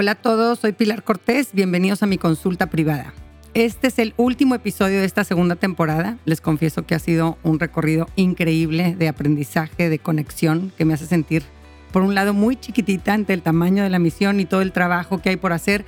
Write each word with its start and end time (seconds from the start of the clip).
Hola 0.00 0.12
a 0.12 0.14
todos, 0.14 0.60
soy 0.60 0.70
Pilar 0.70 1.02
Cortés, 1.02 1.48
bienvenidos 1.52 2.04
a 2.04 2.06
mi 2.06 2.18
consulta 2.18 2.70
privada. 2.70 3.12
Este 3.52 3.88
es 3.88 3.98
el 3.98 4.14
último 4.16 4.54
episodio 4.54 5.00
de 5.00 5.04
esta 5.04 5.24
segunda 5.24 5.56
temporada. 5.56 6.18
Les 6.24 6.40
confieso 6.40 6.86
que 6.86 6.94
ha 6.94 7.00
sido 7.00 7.36
un 7.42 7.58
recorrido 7.58 8.06
increíble 8.14 8.94
de 8.96 9.08
aprendizaje, 9.08 9.88
de 9.88 9.98
conexión, 9.98 10.72
que 10.78 10.84
me 10.84 10.94
hace 10.94 11.06
sentir, 11.06 11.42
por 11.90 12.02
un 12.02 12.14
lado, 12.14 12.32
muy 12.32 12.54
chiquitita 12.54 13.12
ante 13.12 13.32
el 13.32 13.42
tamaño 13.42 13.82
de 13.82 13.90
la 13.90 13.98
misión 13.98 14.38
y 14.38 14.44
todo 14.44 14.62
el 14.62 14.70
trabajo 14.70 15.18
que 15.18 15.30
hay 15.30 15.36
por 15.36 15.52
hacer, 15.52 15.84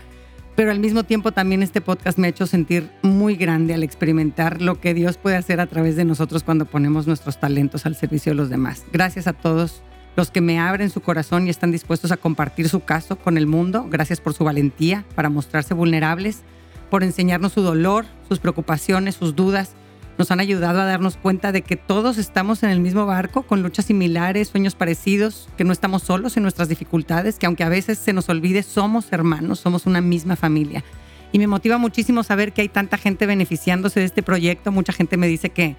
pero 0.56 0.72
al 0.72 0.80
mismo 0.80 1.04
tiempo 1.04 1.30
también 1.30 1.62
este 1.62 1.80
podcast 1.80 2.18
me 2.18 2.26
ha 2.26 2.30
hecho 2.30 2.48
sentir 2.48 2.90
muy 3.02 3.36
grande 3.36 3.74
al 3.74 3.84
experimentar 3.84 4.60
lo 4.60 4.80
que 4.80 4.92
Dios 4.92 5.18
puede 5.18 5.36
hacer 5.36 5.60
a 5.60 5.68
través 5.68 5.94
de 5.94 6.04
nosotros 6.04 6.42
cuando 6.42 6.64
ponemos 6.64 7.06
nuestros 7.06 7.38
talentos 7.38 7.86
al 7.86 7.94
servicio 7.94 8.32
de 8.32 8.38
los 8.38 8.50
demás. 8.50 8.84
Gracias 8.92 9.28
a 9.28 9.34
todos 9.34 9.84
los 10.16 10.30
que 10.30 10.40
me 10.40 10.58
abren 10.58 10.90
su 10.90 11.00
corazón 11.00 11.46
y 11.46 11.50
están 11.50 11.72
dispuestos 11.72 12.12
a 12.12 12.16
compartir 12.16 12.68
su 12.68 12.80
caso 12.80 13.16
con 13.16 13.38
el 13.38 13.46
mundo. 13.46 13.86
Gracias 13.88 14.20
por 14.20 14.34
su 14.34 14.44
valentía 14.44 15.04
para 15.14 15.30
mostrarse 15.30 15.74
vulnerables, 15.74 16.42
por 16.90 17.04
enseñarnos 17.04 17.52
su 17.52 17.62
dolor, 17.62 18.06
sus 18.28 18.38
preocupaciones, 18.38 19.14
sus 19.14 19.36
dudas. 19.36 19.74
Nos 20.18 20.30
han 20.30 20.40
ayudado 20.40 20.80
a 20.80 20.84
darnos 20.84 21.16
cuenta 21.16 21.52
de 21.52 21.62
que 21.62 21.76
todos 21.76 22.18
estamos 22.18 22.62
en 22.62 22.70
el 22.70 22.80
mismo 22.80 23.06
barco, 23.06 23.42
con 23.42 23.62
luchas 23.62 23.86
similares, 23.86 24.48
sueños 24.48 24.74
parecidos, 24.74 25.48
que 25.56 25.64
no 25.64 25.72
estamos 25.72 26.02
solos 26.02 26.36
en 26.36 26.42
nuestras 26.42 26.68
dificultades, 26.68 27.38
que 27.38 27.46
aunque 27.46 27.64
a 27.64 27.70
veces 27.70 27.98
se 27.98 28.12
nos 28.12 28.28
olvide, 28.28 28.62
somos 28.62 29.12
hermanos, 29.12 29.60
somos 29.60 29.86
una 29.86 30.02
misma 30.02 30.36
familia. 30.36 30.84
Y 31.32 31.38
me 31.38 31.46
motiva 31.46 31.78
muchísimo 31.78 32.22
saber 32.22 32.52
que 32.52 32.62
hay 32.62 32.68
tanta 32.68 32.98
gente 32.98 33.24
beneficiándose 33.24 34.00
de 34.00 34.06
este 34.06 34.22
proyecto. 34.22 34.72
Mucha 34.72 34.92
gente 34.92 35.16
me 35.16 35.28
dice 35.28 35.50
que 35.50 35.76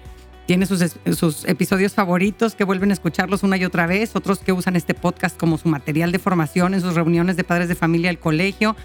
tiene 0.52 0.66
sus, 0.66 0.98
sus, 1.16 1.46
episodios 1.46 1.94
favoritos 1.94 2.54
que 2.54 2.64
vuelven 2.64 2.90
a 2.90 2.92
escucharlos 2.92 3.42
una 3.42 3.56
y 3.56 3.64
otra 3.64 3.86
vez, 3.86 4.14
otros 4.14 4.40
que 4.40 4.52
usan 4.52 4.76
este 4.76 4.92
podcast 4.92 5.34
como 5.38 5.56
su 5.56 5.70
material 5.70 6.12
de 6.12 6.18
formación 6.18 6.74
en 6.74 6.82
sus 6.82 6.94
reuniones 6.94 7.38
de 7.38 7.44
padres 7.44 7.68
de 7.68 7.74
familia 7.74 8.10
al 8.10 8.18
colegio, 8.18 8.76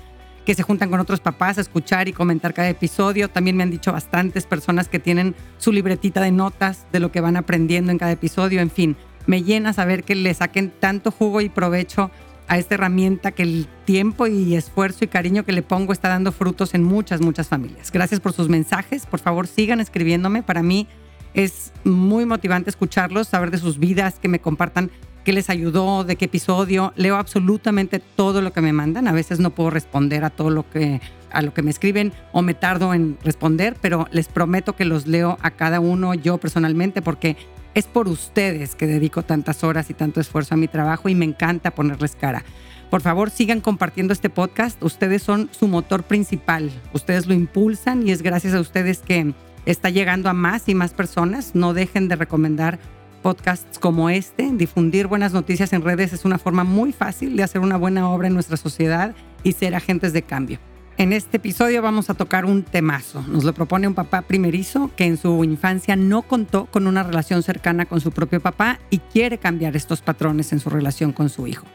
que 0.46 0.56
se 0.56 0.64
juntan 0.64 0.90
con 0.90 1.02
otros 1.02 1.20
papás 1.20 1.58
a 1.58 1.62
escuchar 1.62 2.08
y 2.08 2.14
comentar 2.14 2.54
cada 2.54 2.70
episodio. 2.70 3.28
También 3.28 3.58
me 3.58 3.64
han 3.64 3.70
dicho 3.70 3.92
bastantes 3.92 4.46
personas 4.46 4.88
que 4.88 5.00
tienen 5.00 5.36
su 5.58 5.74
libretita 5.74 6.22
de 6.22 6.32
notas 6.32 6.86
de 6.94 7.02
lo 7.02 7.12
que 7.12 7.20
van 7.20 7.36
aprendiendo 7.36 7.92
en 7.92 7.98
cada 7.98 8.14
episodio. 8.14 8.62
En 8.62 8.72
fin, 8.72 8.96
me 9.26 9.44
llena 9.44 9.74
saber 9.74 10.06
que 10.06 10.16
le 10.16 10.34
saquen 10.34 10.72
tanto 10.80 11.12
jugo 11.12 11.42
y 11.42 11.50
provecho 11.50 12.12
a 12.48 12.58
esta 12.58 12.76
herramienta 12.76 13.34
que 13.34 13.44
el 13.44 13.68
tiempo 13.84 14.26
y 14.26 14.56
esfuerzo 14.56 15.04
y 15.04 15.10
cariño 15.10 15.44
que 15.44 15.52
le 15.52 15.64
pongo 15.64 15.92
está 15.92 16.08
dando 16.08 16.32
frutos 16.32 16.74
en 16.74 16.84
muchas, 16.84 17.20
muchas 17.20 17.50
familias. 17.50 17.92
Gracias 17.92 18.22
por 18.22 18.32
sus 18.32 18.48
mensajes. 18.48 19.06
Por 19.06 19.20
favor, 19.20 19.48
sigan 19.48 19.82
escribiéndome. 19.82 20.44
Para 20.44 20.64
mí 20.64 20.88
es 21.34 21.72
muy 21.84 22.26
motivante 22.26 22.70
escucharlos, 22.70 23.28
saber 23.28 23.52
de 23.52 23.58
sus 23.58 23.80
vidas, 23.80 24.20
que 24.20 24.28
me 24.28 24.40
compartan 24.40 24.92
qué 25.24 25.34
les 25.34 25.50
ayudó, 25.50 26.04
de 26.04 26.16
qué 26.16 26.26
episodio. 26.26 26.94
Leo 26.96 27.18
absolutamente 27.18 28.00
todo 28.00 28.42
lo 28.42 28.54
que 28.54 28.62
me 28.62 28.74
mandan. 28.74 29.08
A 29.08 29.12
veces 29.12 29.40
no 29.40 29.52
puedo 29.52 29.70
responder 29.70 30.24
a 30.24 30.30
todo 30.30 30.50
lo 30.50 30.70
que 30.70 31.02
a 31.32 31.42
lo 31.42 31.54
que 31.54 31.62
me 31.62 31.72
escriben 31.72 32.14
o 32.32 32.42
me 32.42 32.54
tardo 32.54 32.94
en 32.94 33.18
responder, 33.24 33.76
pero 33.82 34.08
les 34.12 34.30
prometo 34.30 34.78
que 34.78 34.86
los 34.86 35.08
leo 35.08 35.38
a 35.42 35.52
cada 35.52 35.82
uno 35.82 36.14
yo 36.14 36.38
personalmente 36.38 37.02
porque 37.02 37.36
es 37.74 37.86
por 37.86 38.08
ustedes 38.08 38.76
que 38.76 38.88
dedico 38.88 39.24
tantas 39.24 39.64
horas 39.64 39.90
y 39.90 39.94
tanto 39.94 40.20
esfuerzo 40.20 40.56
a 40.56 40.58
mi 40.58 40.68
trabajo 40.68 41.10
y 41.10 41.16
me 41.16 41.26
encanta 41.26 41.72
ponerles 41.72 42.16
cara. 42.16 42.44
Por 42.90 43.02
favor, 43.02 43.30
sigan 43.30 43.60
compartiendo 43.60 44.14
este 44.14 44.30
podcast. 44.30 44.82
Ustedes 44.82 45.22
son 45.22 45.50
su 45.52 45.68
motor 45.68 46.04
principal. 46.04 46.72
Ustedes 46.94 47.28
lo 47.28 47.34
impulsan 47.34 48.08
y 48.08 48.12
es 48.12 48.22
gracias 48.22 48.54
a 48.54 48.62
ustedes 48.62 49.00
que 49.00 49.34
está 49.68 49.90
llegando 49.90 50.30
a 50.30 50.34
más 50.34 50.68
y 50.70 50.76
más 50.76 50.94
personas. 50.94 51.54
No 51.54 51.74
dejen 51.74 52.08
de 52.08 52.16
recomendar 52.16 52.80
podcasts 53.22 53.78
como 53.78 54.10
este. 54.10 54.50
Difundir 54.54 55.08
buenas 55.08 55.34
noticias 55.34 55.74
en 55.74 55.84
redes 55.84 56.14
es 56.14 56.26
una 56.26 56.40
forma 56.40 56.64
muy 56.64 56.94
fácil 56.94 57.36
de 57.36 57.44
hacer 57.44 57.62
una 57.62 57.78
buena 57.78 58.10
obra 58.10 58.28
en 58.28 58.34
nuestra 58.34 58.58
sociedad 58.58 59.14
y 59.44 59.52
ser 59.52 59.76
agentes 59.76 60.14
de 60.14 60.22
cambio. 60.22 60.60
En 60.98 61.14
este 61.14 61.38
episodio 61.38 61.82
vamos 61.84 62.10
a 62.10 62.16
tocar 62.16 62.46
un 62.46 62.64
temazo. 62.64 63.24
Nos 63.28 63.44
lo 63.44 63.54
propone 63.54 63.88
un 63.88 63.94
papá 63.94 64.24
primerizo 64.24 64.90
que 64.96 65.06
en 65.06 65.18
su 65.18 65.44
infancia 65.44 65.96
no 65.96 66.24
contó 66.24 66.66
con 66.66 66.88
una 66.88 67.04
relación 67.04 67.44
cercana 67.44 67.86
con 67.86 68.02
su 68.02 68.12
propio 68.12 68.40
papá 68.40 68.80
y 68.90 68.98
quiere 68.98 69.38
cambiar 69.38 69.76
estos 69.76 70.02
patrones 70.02 70.54
en 70.54 70.60
su 70.60 70.72
relación 70.72 71.12
con 71.12 71.30
su 71.30 71.46
hijo. 71.46 71.68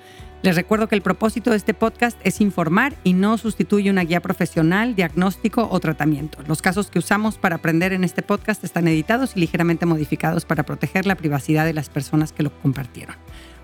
Les 0.42 0.56
recuerdo 0.56 0.88
que 0.88 0.97
el 0.97 1.03
propósito 1.03 1.50
de 1.50 1.56
este 1.56 1.72
podcast 1.72 2.19
es 2.25 2.41
informar 2.41 2.97
y 3.04 3.12
no 3.12 3.38
sustituye 3.38 3.92
una 3.92 4.03
guía 4.03 4.20
profesional, 4.20 4.97
diagnóstico 4.97 5.69
o 5.70 5.78
tratamiento. 5.78 6.38
Los 6.48 6.60
casos 6.60 6.91
que 6.91 6.98
usamos 6.98 7.38
para 7.38 7.56
aprender 7.56 7.92
en 7.92 8.03
este 8.03 8.22
podcast 8.22 8.64
están 8.64 8.88
editados 8.88 9.36
y 9.36 9.41
ligeramente 9.41 9.86
modificados 9.86 10.44
para 10.44 10.64
proteger 10.64 11.06
la 11.06 11.14
privacidad 11.14 11.64
de 11.64 11.75
las 11.75 11.91
personas 11.91 12.32
que 12.32 12.42
lo 12.42 12.50
compartieron. 12.60 13.14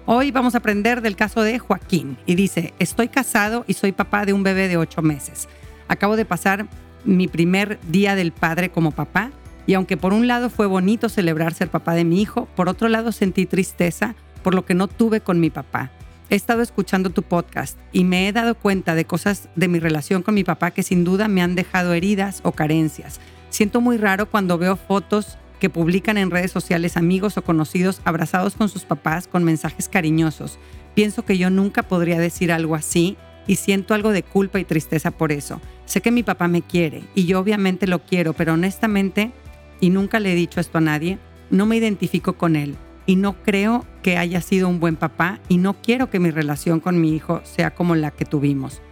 Hoy 0.06 0.31
vamos 0.31 0.55
a 0.55 0.59
aprender 0.59 1.03
del 1.03 1.17
caso 1.17 1.43
de 1.43 1.59
Joaquín 1.59 2.17
y 2.27 2.37
dice, 2.37 2.72
estoy 2.78 3.09
casado 3.09 3.65
y 3.67 3.75
soy 3.75 3.91
papá 3.91 4.25
de 4.25 4.33
un 4.33 4.44
bebé 4.44 4.69
de 4.69 4.77
ocho 4.77 5.03
meses. 5.03 5.49
Acabo 5.88 6.15
de 6.15 6.27
pasar 6.27 6.69
mi 7.05 7.27
primer 7.27 7.81
día 7.88 8.15
del 8.15 8.31
padre 8.31 8.71
como 8.71 8.93
papá 8.93 9.33
y 9.67 9.75
aunque 9.75 9.97
por 9.97 10.12
un 10.12 10.28
lado 10.28 10.49
fue 10.49 10.69
bonito 10.69 11.09
celebrar 11.09 11.55
ser 11.55 11.71
papá 11.71 11.94
de 11.94 12.05
mi 12.05 12.22
hijo, 12.22 12.47
por 12.55 12.69
otro 12.69 12.88
lado 12.88 13.11
sentí 13.11 13.47
tristeza 13.47 14.15
por 14.44 14.55
lo 14.55 14.65
que 14.65 14.75
no 14.75 14.87
tuve 14.87 15.21
con 15.21 15.41
mi 15.41 15.50
papá 15.50 15.91
he 16.31 16.34
estado 16.34 16.62
escuchando 16.62 17.11
tu 17.11 17.22
podcast 17.22 17.78
y 17.93 18.05
me 18.05 18.28
he 18.28 18.33
dado 18.33 18.55
cuenta 18.55 18.94
de 18.94 19.05
cosas 19.05 19.49
de 19.56 19.69
mi 19.69 19.78
relación 19.78 20.22
con 20.22 20.34
mi 20.34 20.44
papá 20.44 20.71
que 20.71 20.83
sin 20.83 21.05
duda 21.05 21.28
me 21.28 21.43
han 21.43 21.55
dejado 21.55 21.94
heridas 21.94 22.41
o 22.43 22.53
carencias. 22.53 23.21
Siento 23.50 23.81
muy 23.81 23.97
raro 23.97 24.31
cuando 24.31 24.59
veo 24.59 24.77
fotos 24.77 25.38
que 25.59 25.71
publican 25.71 26.19
en 26.19 26.31
redes 26.31 26.53
sociales 26.53 26.97
amigos 26.97 27.37
o 27.37 27.43
conocidos 27.43 28.00
abrazados 28.05 28.55
con 28.55 28.69
sus 28.69 28.84
papás 28.84 29.27
con 29.27 29.44
mensajes 29.44 29.88
cariñosos. 29.88 30.59
Pienso 30.94 31.25
que 31.25 31.38
yo 31.38 31.50
nunca 31.50 31.83
podría 31.83 32.19
decir 32.19 32.53
algo 32.53 32.75
así 32.75 33.17
y 33.47 33.56
siento 33.56 33.94
algo 33.94 34.11
de 34.11 34.22
culpa 34.22 34.61
y 34.61 34.65
tristeza 34.65 35.11
por 35.11 35.33
eso. 35.33 35.61
Sé 35.87 36.03
que 36.03 36.11
mi 36.11 36.22
papá 36.22 36.49
me 36.49 36.62
quiere 36.62 37.03
y 37.15 37.25
yo 37.25 37.41
obviamente 37.41 37.87
lo 37.87 38.00
quiero, 38.00 38.34
pero 38.34 38.53
honestamente, 38.53 39.33
y 39.81 39.91
nunca 39.91 40.21
le 40.21 40.33
he 40.33 40.37
dicho 40.37 40.61
esto 40.61 40.78
a 40.78 40.83
nadie, 40.83 41.19
no 41.50 41.65
me 41.65 41.77
identifico 41.77 42.34
con 42.34 42.56
él 42.56 42.77
y 43.08 43.16
no 43.16 43.42
creo 43.42 43.86
que 44.02 44.19
haya 44.19 44.42
sido 44.42 44.69
un 44.69 44.80
buen 44.80 44.94
papá 44.94 45.41
y 45.48 45.56
no 45.56 45.80
quiero 45.80 46.10
que 46.10 46.20
mi 46.20 46.30
relación 46.30 46.78
con 46.78 47.00
mi 47.00 47.16
hijo 47.16 47.41
sea 47.42 47.74
como 47.74 47.94
la 47.94 48.10
que 48.10 48.26
tuvimos. 48.26 48.82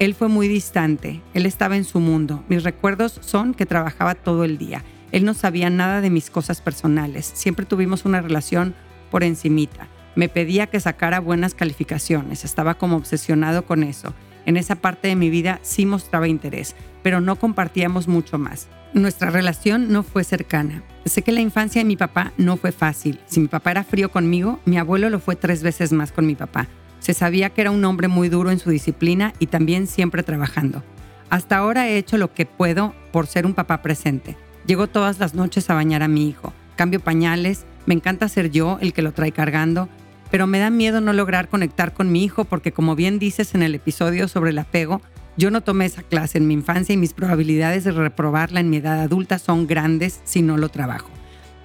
Él 0.00 0.16
fue 0.16 0.26
muy 0.26 0.48
distante, 0.48 1.20
él 1.34 1.46
estaba 1.46 1.76
en 1.76 1.84
su 1.84 2.00
mundo. 2.00 2.42
Mis 2.48 2.64
recuerdos 2.64 3.20
son 3.20 3.54
que 3.54 3.66
trabajaba 3.66 4.16
todo 4.16 4.42
el 4.42 4.58
día. 4.58 4.82
Él 5.12 5.24
no 5.24 5.34
sabía 5.34 5.70
nada 5.70 6.00
de 6.00 6.10
mis 6.10 6.30
cosas 6.30 6.60
personales. 6.60 7.30
Siempre 7.32 7.64
tuvimos 7.64 8.04
una 8.04 8.20
relación 8.20 8.74
por 9.08 9.22
encimita. 9.22 9.86
Me 10.16 10.28
pedía 10.28 10.66
que 10.66 10.80
sacara 10.80 11.20
buenas 11.20 11.54
calificaciones. 11.54 12.44
Estaba 12.44 12.74
como 12.74 12.96
obsesionado 12.96 13.66
con 13.66 13.84
eso. 13.84 14.14
En 14.50 14.56
esa 14.56 14.74
parte 14.74 15.06
de 15.06 15.14
mi 15.14 15.30
vida 15.30 15.60
sí 15.62 15.86
mostraba 15.86 16.26
interés, 16.26 16.74
pero 17.04 17.20
no 17.20 17.36
compartíamos 17.36 18.08
mucho 18.08 18.36
más. 18.36 18.66
Nuestra 18.92 19.30
relación 19.30 19.92
no 19.92 20.02
fue 20.02 20.24
cercana. 20.24 20.82
Sé 21.04 21.22
que 21.22 21.30
la 21.30 21.40
infancia 21.40 21.80
de 21.80 21.84
mi 21.84 21.96
papá 21.96 22.32
no 22.36 22.56
fue 22.56 22.72
fácil. 22.72 23.20
Si 23.26 23.38
mi 23.38 23.46
papá 23.46 23.70
era 23.70 23.84
frío 23.84 24.10
conmigo, 24.10 24.58
mi 24.64 24.76
abuelo 24.76 25.08
lo 25.08 25.20
fue 25.20 25.36
tres 25.36 25.62
veces 25.62 25.92
más 25.92 26.10
con 26.10 26.26
mi 26.26 26.34
papá. 26.34 26.66
Se 26.98 27.14
sabía 27.14 27.50
que 27.50 27.60
era 27.60 27.70
un 27.70 27.84
hombre 27.84 28.08
muy 28.08 28.28
duro 28.28 28.50
en 28.50 28.58
su 28.58 28.70
disciplina 28.70 29.34
y 29.38 29.46
también 29.46 29.86
siempre 29.86 30.24
trabajando. 30.24 30.82
Hasta 31.28 31.56
ahora 31.56 31.86
he 31.86 31.96
hecho 31.96 32.18
lo 32.18 32.34
que 32.34 32.44
puedo 32.44 32.92
por 33.12 33.28
ser 33.28 33.46
un 33.46 33.54
papá 33.54 33.82
presente. 33.82 34.36
Llego 34.66 34.88
todas 34.88 35.20
las 35.20 35.32
noches 35.32 35.70
a 35.70 35.74
bañar 35.74 36.02
a 36.02 36.08
mi 36.08 36.28
hijo. 36.28 36.52
Cambio 36.74 36.98
pañales. 36.98 37.66
Me 37.86 37.94
encanta 37.94 38.28
ser 38.28 38.50
yo 38.50 38.78
el 38.80 38.94
que 38.94 39.02
lo 39.02 39.12
trae 39.12 39.30
cargando. 39.30 39.88
Pero 40.30 40.46
me 40.46 40.58
da 40.58 40.70
miedo 40.70 41.00
no 41.00 41.12
lograr 41.12 41.48
conectar 41.48 41.92
con 41.92 42.12
mi 42.12 42.24
hijo 42.24 42.44
porque 42.44 42.72
como 42.72 42.94
bien 42.96 43.18
dices 43.18 43.54
en 43.54 43.62
el 43.62 43.74
episodio 43.74 44.28
sobre 44.28 44.50
el 44.50 44.58
apego, 44.58 45.00
yo 45.36 45.50
no 45.50 45.60
tomé 45.62 45.86
esa 45.86 46.02
clase 46.02 46.38
en 46.38 46.46
mi 46.46 46.54
infancia 46.54 46.92
y 46.92 46.96
mis 46.96 47.12
probabilidades 47.12 47.84
de 47.84 47.92
reprobarla 47.92 48.60
en 48.60 48.70
mi 48.70 48.78
edad 48.78 49.00
adulta 49.00 49.38
son 49.38 49.66
grandes 49.66 50.20
si 50.24 50.42
no 50.42 50.56
lo 50.56 50.68
trabajo. 50.68 51.10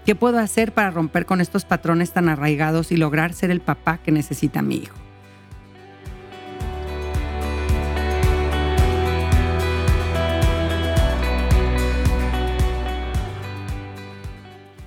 ¿Qué 0.05 0.15
puedo 0.15 0.39
hacer 0.39 0.71
para 0.71 0.91
romper 0.91 1.25
con 1.25 1.41
estos 1.41 1.65
patrones 1.65 2.13
tan 2.13 2.29
arraigados 2.29 2.91
y 2.91 2.97
lograr 2.97 3.33
ser 3.33 3.51
el 3.51 3.61
papá 3.61 3.97
que 3.97 4.11
necesita 4.11 4.61
mi 4.61 4.77
hijo? 4.77 5.04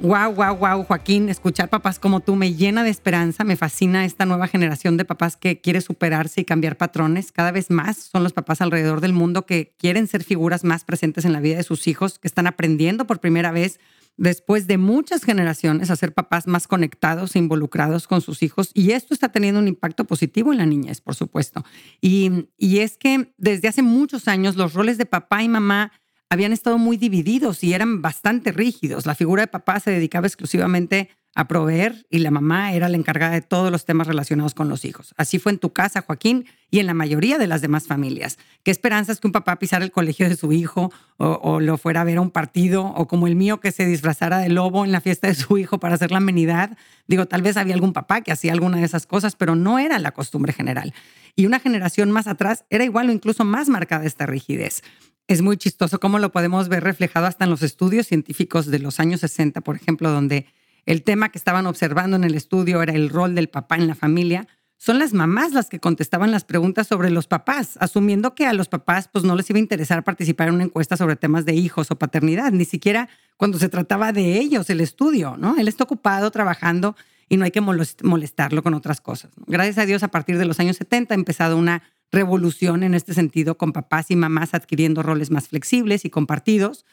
Wow, 0.01 0.33
wow, 0.33 0.57
wow, 0.57 0.85
Joaquín, 0.85 1.29
escuchar 1.29 1.71
papás 1.71 1.99
como 1.99 2.21
tú 2.21 2.37
me 2.37 2.55
llena 2.55 2.85
de 2.85 2.91
esperanza, 2.91 3.43
me 3.43 3.57
fascina 3.57 4.05
esta 4.05 4.27
nueva 4.27 4.47
generación 4.47 4.97
de 4.97 5.05
papás 5.05 5.37
que 5.37 5.61
quiere 5.61 5.81
superarse 5.81 6.41
y 6.41 6.45
cambiar 6.45 6.77
patrones. 6.77 7.33
Cada 7.33 7.51
vez 7.51 7.69
más 7.69 7.97
son 7.97 8.23
los 8.23 8.33
papás 8.33 8.61
alrededor 8.61 9.01
del 9.01 9.13
mundo 9.13 9.45
que 9.45 9.75
quieren 9.77 10.07
ser 10.07 10.23
figuras 10.23 10.63
más 10.63 10.85
presentes 10.85 11.25
en 11.25 11.33
la 11.33 11.41
vida 11.41 11.57
de 11.57 11.65
sus 11.65 11.89
hijos, 11.89 12.21
que 12.21 12.29
están 12.29 12.47
aprendiendo 12.47 13.09
por 13.09 13.19
primera 13.19 13.51
vez 13.51 13.81
después 14.17 14.69
de 14.69 14.79
muchas 14.79 15.25
generaciones 15.25 15.91
a 15.91 15.97
ser 15.97 16.15
papás 16.15 16.47
más 16.47 16.69
conectados 16.69 17.35
e 17.35 17.41
involucrados 17.41 18.07
con 18.07 18.21
sus 18.21 18.45
hijos. 18.45 18.71
Y 18.75 18.93
esto 18.93 19.15
está 19.15 19.31
teniendo 19.31 19.59
un 19.59 19.67
impacto 19.67 20.05
positivo 20.05 20.53
en 20.53 20.59
la 20.59 20.67
niñez, 20.67 21.01
por 21.01 21.17
supuesto. 21.17 21.65
Y, 22.01 22.49
y 22.57 22.79
es 22.79 22.99
que 22.99 23.33
desde 23.37 23.67
hace 23.67 23.83
muchos 23.83 24.29
años 24.29 24.55
los 24.55 24.75
roles 24.75 24.97
de 24.97 25.07
papá 25.07 25.43
y 25.43 25.49
mamá 25.49 25.91
habían 26.31 26.53
estado 26.53 26.79
muy 26.79 26.97
divididos 26.97 27.63
y 27.65 27.75
eran 27.75 28.03
bastante 28.03 28.53
rígidos. 28.53 29.07
La 29.07 29.15
figura 29.15 29.43
de 29.43 29.49
papá 29.49 29.81
se 29.81 29.91
dedicaba 29.91 30.27
exclusivamente 30.27 31.11
a 31.35 31.47
proveer 31.47 32.07
y 32.11 32.19
la 32.19 32.31
mamá 32.31 32.73
era 32.73 32.89
la 32.89 32.97
encargada 32.97 33.33
de 33.33 33.43
todos 33.43 33.71
los 33.71 33.85
temas 33.85 34.09
relacionados 34.09 34.55
con 34.55 34.69
los 34.69 34.85
hijos. 34.85 35.15
Así 35.17 35.39
fue 35.39 35.53
en 35.53 35.59
tu 35.59 35.73
casa, 35.73 36.03
Joaquín, 36.03 36.47
y 36.71 36.81
en 36.81 36.87
la 36.87 36.95
mayoría 36.95 37.39
de 37.39 37.47
las 37.47 37.61
demás 37.61 37.87
familias. 37.87 38.39
¿Qué 38.65 38.71
esperanzas 38.71 39.21
que 39.21 39.29
un 39.29 39.33
papá 39.33 39.57
pisara 39.59 39.85
el 39.85 39.93
colegio 39.93 40.29
de 40.29 40.37
su 40.37 40.53
hijo 40.53 40.93
o, 41.17 41.61
lo 41.61 41.79
fuera 41.79 42.01
a 42.01 42.05
ver 42.05 42.19
a 42.19 42.23
un 42.23 42.31
partido 42.31 42.85
o 42.85 43.07
como 43.07 43.27
el 43.27 43.37
mío 43.37 43.61
que 43.61 43.73
se 43.73 43.87
disfrazara 43.87 44.39
de 44.39 44.49
lobo 44.49 44.85
en 44.85 44.91
la 44.91 45.01
fiesta 45.01 45.29
de 45.29 45.35
su 45.35 45.59
hijo 45.59 45.79
para 45.79 45.95
hacer 45.95 46.11
la 46.11 46.19
amenidad? 46.19 46.77
Digo, 47.07 47.27
tal 47.27 47.43
vez 47.43 47.57
había 47.57 47.75
algún 47.75 47.93
papá 47.93 48.21
que 48.23 48.33
hacía 48.33 48.53
alguna 48.53 48.79
de 48.79 48.85
esas 48.85 49.07
cosas, 49.07 49.37
pero 49.37 49.55
no 49.55 49.79
era 49.79 49.99
la 49.99 50.11
costumbre 50.11 50.53
general. 50.53 50.93
Y 51.37 51.47
una 51.47 51.61
generación 51.61 52.11
más 52.11 52.27
atrás 52.27 52.65
era 52.69 52.85
igual 52.85 53.11
o 53.11 53.13
incluso 53.13 53.45
más 53.45 53.69
marcada 53.69 54.05
esta 54.05 54.27
rigidez. 54.27 54.83
Es 55.29 55.43
muy 55.43 55.59
chistoso 55.59 56.01
cómo 56.01 56.19
lo 56.19 56.33
podemos 56.33 56.71
ver 56.71 56.83
reflejado 56.83 57.27
hasta 57.27 57.45
en 57.45 57.51
los 57.51 57.63
estudios 57.63 58.07
científicos 58.07 58.65
de 58.65 58.79
los 58.79 58.99
años 58.99 59.21
60, 59.21 59.61
por 59.61 59.77
ejemplo, 59.77 60.11
donde 60.11 60.47
el 60.87 61.03
tema 61.03 61.29
que 61.29 61.37
estaban 61.37 61.67
observando 61.67 62.17
en 62.17 62.25
el 62.25 62.35
estudio 62.35 62.83
era 62.83 62.95
el 62.95 63.11
rol 63.11 63.35
del 63.35 63.51
papá 63.51 63.77
en 63.77 63.87
la 63.87 63.95
familia, 63.95 64.49
son 64.79 64.99
las 64.99 65.13
mamás 65.13 65.53
las 65.53 65.69
que 65.69 65.81
contestaban 65.81 66.31
las 66.31 66.45
preguntas 66.45 66.87
sobre 66.87 67.11
los 67.11 67.27
papás, 67.27 67.77
asumiendo 67.79 68.35
que 68.35 68.47
a 68.47 68.55
los 68.55 68.69
papás 68.69 69.11
pues 69.13 69.23
no 69.23 69.37
les 69.37 69.51
iba 69.51 69.59
a 69.59 69.61
interesar 69.61 70.03
participar 70.03 70.49
en 70.49 70.55
una 70.55 70.65
encuesta 70.65 70.97
sobre 70.97 71.17
temas 71.17 71.45
de 71.45 71.53
hijos 71.53 71.91
o 71.91 71.99
paternidad, 71.99 72.51
ni 72.53 72.65
siquiera 72.65 73.11
cuando 73.37 73.59
se 73.59 73.69
trataba 73.69 74.13
de 74.13 74.39
ellos 74.39 74.71
el 74.71 74.81
estudio, 74.81 75.37
¿no? 75.37 75.57
Él 75.59 75.69
está 75.69 75.85
ocupado 75.85 76.31
trabajando 76.31 76.97
y 77.29 77.37
no 77.37 77.45
hay 77.45 77.51
que 77.51 77.61
molestarlo 77.61 78.63
con 78.63 78.73
otras 78.73 79.03
cosas. 79.03 79.31
Gracias 79.47 79.77
a 79.77 79.85
Dios, 79.85 80.03
a 80.03 80.09
partir 80.09 80.39
de 80.39 80.47
los 80.47 80.59
años 80.59 80.79
70 80.79 81.13
ha 81.13 81.17
empezado 81.17 81.59
una 81.59 81.83
revolución 82.11 82.83
en 82.83 82.95
este 82.95 83.15
sentido 83.15 83.57
con 83.57 83.73
papás 83.73 84.11
y 84.11 84.17
mamás 84.17 84.55
adquiriendo 84.55 85.03
roles 85.03 85.31
más 85.31 85.49
flexibles 85.49 86.05
y 86.05 86.11
compartidos, 86.11 86.85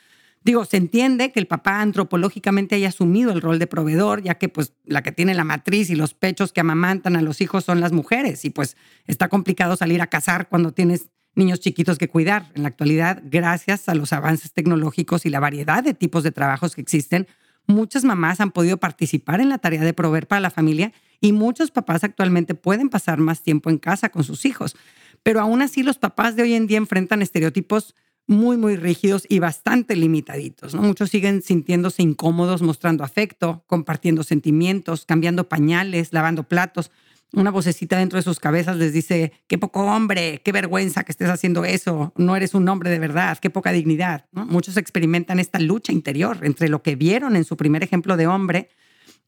Digo, 0.45 0.63
se 0.63 0.77
entiende 0.77 1.31
que 1.31 1.39
el 1.39 1.47
papá 1.47 1.81
antropológicamente 1.81 2.75
haya 2.75 2.89
asumido 2.89 3.31
el 3.31 3.41
rol 3.41 3.57
de 3.57 3.65
proveedor, 3.65 4.21
ya 4.21 4.35
que 4.35 4.47
pues 4.47 4.73
la 4.85 5.01
que 5.01 5.11
tiene 5.11 5.33
la 5.33 5.43
matriz 5.43 5.89
y 5.89 5.95
los 5.95 6.13
pechos 6.13 6.53
que 6.53 6.61
amamantan 6.61 7.15
a 7.15 7.23
los 7.23 7.41
hijos 7.41 7.65
son 7.65 7.81
las 7.81 7.91
mujeres 7.91 8.45
y 8.45 8.51
pues 8.51 8.77
está 9.07 9.27
complicado 9.27 9.75
salir 9.75 10.03
a 10.03 10.07
cazar 10.07 10.47
cuando 10.47 10.71
tienes 10.71 11.07
niños 11.33 11.61
chiquitos 11.61 11.97
que 11.97 12.09
cuidar. 12.09 12.51
En 12.53 12.61
la 12.61 12.67
actualidad, 12.67 13.23
gracias 13.25 13.89
a 13.89 13.95
los 13.95 14.13
avances 14.13 14.53
tecnológicos 14.53 15.25
y 15.25 15.31
la 15.31 15.39
variedad 15.39 15.83
de 15.83 15.95
tipos 15.95 16.21
de 16.21 16.31
trabajos 16.31 16.75
que 16.75 16.81
existen, 16.81 17.25
muchas 17.65 18.03
mamás 18.03 18.39
han 18.39 18.51
podido 18.51 18.77
participar 18.77 19.41
en 19.41 19.49
la 19.49 19.57
tarea 19.57 19.83
de 19.83 19.95
proveer 19.95 20.27
para 20.27 20.41
la 20.41 20.51
familia 20.51 20.93
y 21.21 21.31
muchos 21.31 21.71
papás 21.71 22.03
actualmente 22.03 22.53
pueden 22.53 22.89
pasar 22.89 23.17
más 23.17 23.41
tiempo 23.41 23.71
en 23.71 23.79
casa 23.79 24.09
con 24.09 24.23
sus 24.23 24.45
hijos. 24.45 24.75
Pero 25.25 25.41
aún 25.41 25.63
así 25.63 25.81
los 25.81 25.97
papás 25.97 26.35
de 26.35 26.43
hoy 26.43 26.53
en 26.53 26.67
día 26.67 26.77
enfrentan 26.77 27.23
estereotipos 27.23 27.95
muy, 28.27 28.57
muy 28.57 28.75
rígidos 28.75 29.25
y 29.27 29.39
bastante 29.39 29.95
limitaditos. 29.95 30.75
¿no? 30.75 30.83
Muchos 30.83 31.09
siguen 31.09 31.41
sintiéndose 31.41 32.03
incómodos, 32.03 32.61
mostrando 32.61 33.03
afecto, 33.03 33.63
compartiendo 33.65 34.21
sentimientos, 34.21 35.03
cambiando 35.07 35.49
pañales, 35.49 36.13
lavando 36.13 36.43
platos. 36.43 36.91
Una 37.33 37.49
vocecita 37.49 37.97
dentro 37.97 38.17
de 38.17 38.23
sus 38.23 38.39
cabezas 38.39 38.77
les 38.77 38.93
dice, 38.93 39.31
qué 39.47 39.57
poco 39.57 39.81
hombre, 39.85 40.43
qué 40.45 40.51
vergüenza 40.51 41.03
que 41.03 41.11
estés 41.11 41.29
haciendo 41.29 41.65
eso, 41.65 42.13
no 42.17 42.35
eres 42.35 42.53
un 42.53 42.69
hombre 42.69 42.91
de 42.91 42.99
verdad, 42.99 43.39
qué 43.39 43.49
poca 43.49 43.71
dignidad. 43.71 44.27
Muchos 44.31 44.77
experimentan 44.77 45.39
esta 45.39 45.57
lucha 45.57 45.91
interior 45.91 46.37
entre 46.43 46.69
lo 46.69 46.83
que 46.83 46.95
vieron 46.95 47.35
en 47.35 47.45
su 47.45 47.57
primer 47.57 47.83
ejemplo 47.83 48.15
de 48.15 48.27
hombre 48.27 48.69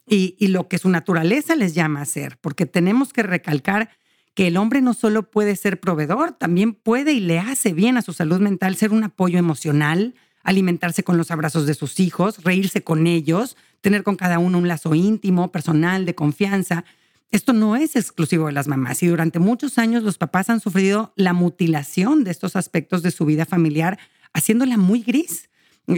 y, 0.05 0.35
y 0.37 0.49
lo 0.49 0.67
que 0.67 0.77
su 0.77 0.89
naturaleza 0.89 1.55
les 1.55 1.73
llama 1.73 2.01
a 2.01 2.05
ser, 2.05 2.37
porque 2.39 2.67
tenemos 2.67 3.13
que 3.13 3.23
recalcar 3.23 3.89
que 4.37 4.45
el 4.45 4.57
hombre 4.57 4.81
no 4.81 4.93
solo 4.93 5.31
puede 5.31 5.55
ser 5.55 5.79
proveedor, 5.79 6.31
también 6.31 6.75
puede 6.75 7.11
y 7.13 7.19
le 7.19 7.39
hace 7.39 7.73
bien 7.73 7.97
a 7.97 8.03
su 8.03 8.13
salud 8.13 8.39
mental 8.39 8.75
ser 8.75 8.91
un 8.91 9.03
apoyo 9.03 9.39
emocional, 9.39 10.13
alimentarse 10.43 11.01
con 11.01 11.17
los 11.17 11.31
abrazos 11.31 11.65
de 11.65 11.73
sus 11.73 11.99
hijos, 11.99 12.43
reírse 12.43 12.83
con 12.83 13.07
ellos, 13.07 13.57
tener 13.81 14.03
con 14.03 14.15
cada 14.15 14.37
uno 14.37 14.59
un 14.59 14.67
lazo 14.67 14.93
íntimo, 14.93 15.51
personal, 15.51 16.05
de 16.05 16.13
confianza. 16.13 16.85
Esto 17.31 17.51
no 17.51 17.75
es 17.75 17.95
exclusivo 17.95 18.45
de 18.45 18.51
las 18.51 18.67
mamás 18.67 19.01
y 19.01 19.07
durante 19.07 19.39
muchos 19.39 19.79
años 19.79 20.03
los 20.03 20.19
papás 20.19 20.51
han 20.51 20.59
sufrido 20.59 21.13
la 21.15 21.33
mutilación 21.33 22.23
de 22.23 22.29
estos 22.29 22.55
aspectos 22.55 23.01
de 23.01 23.09
su 23.09 23.25
vida 23.25 23.47
familiar, 23.47 23.97
haciéndola 24.33 24.77
muy 24.77 25.01
gris. 25.01 25.49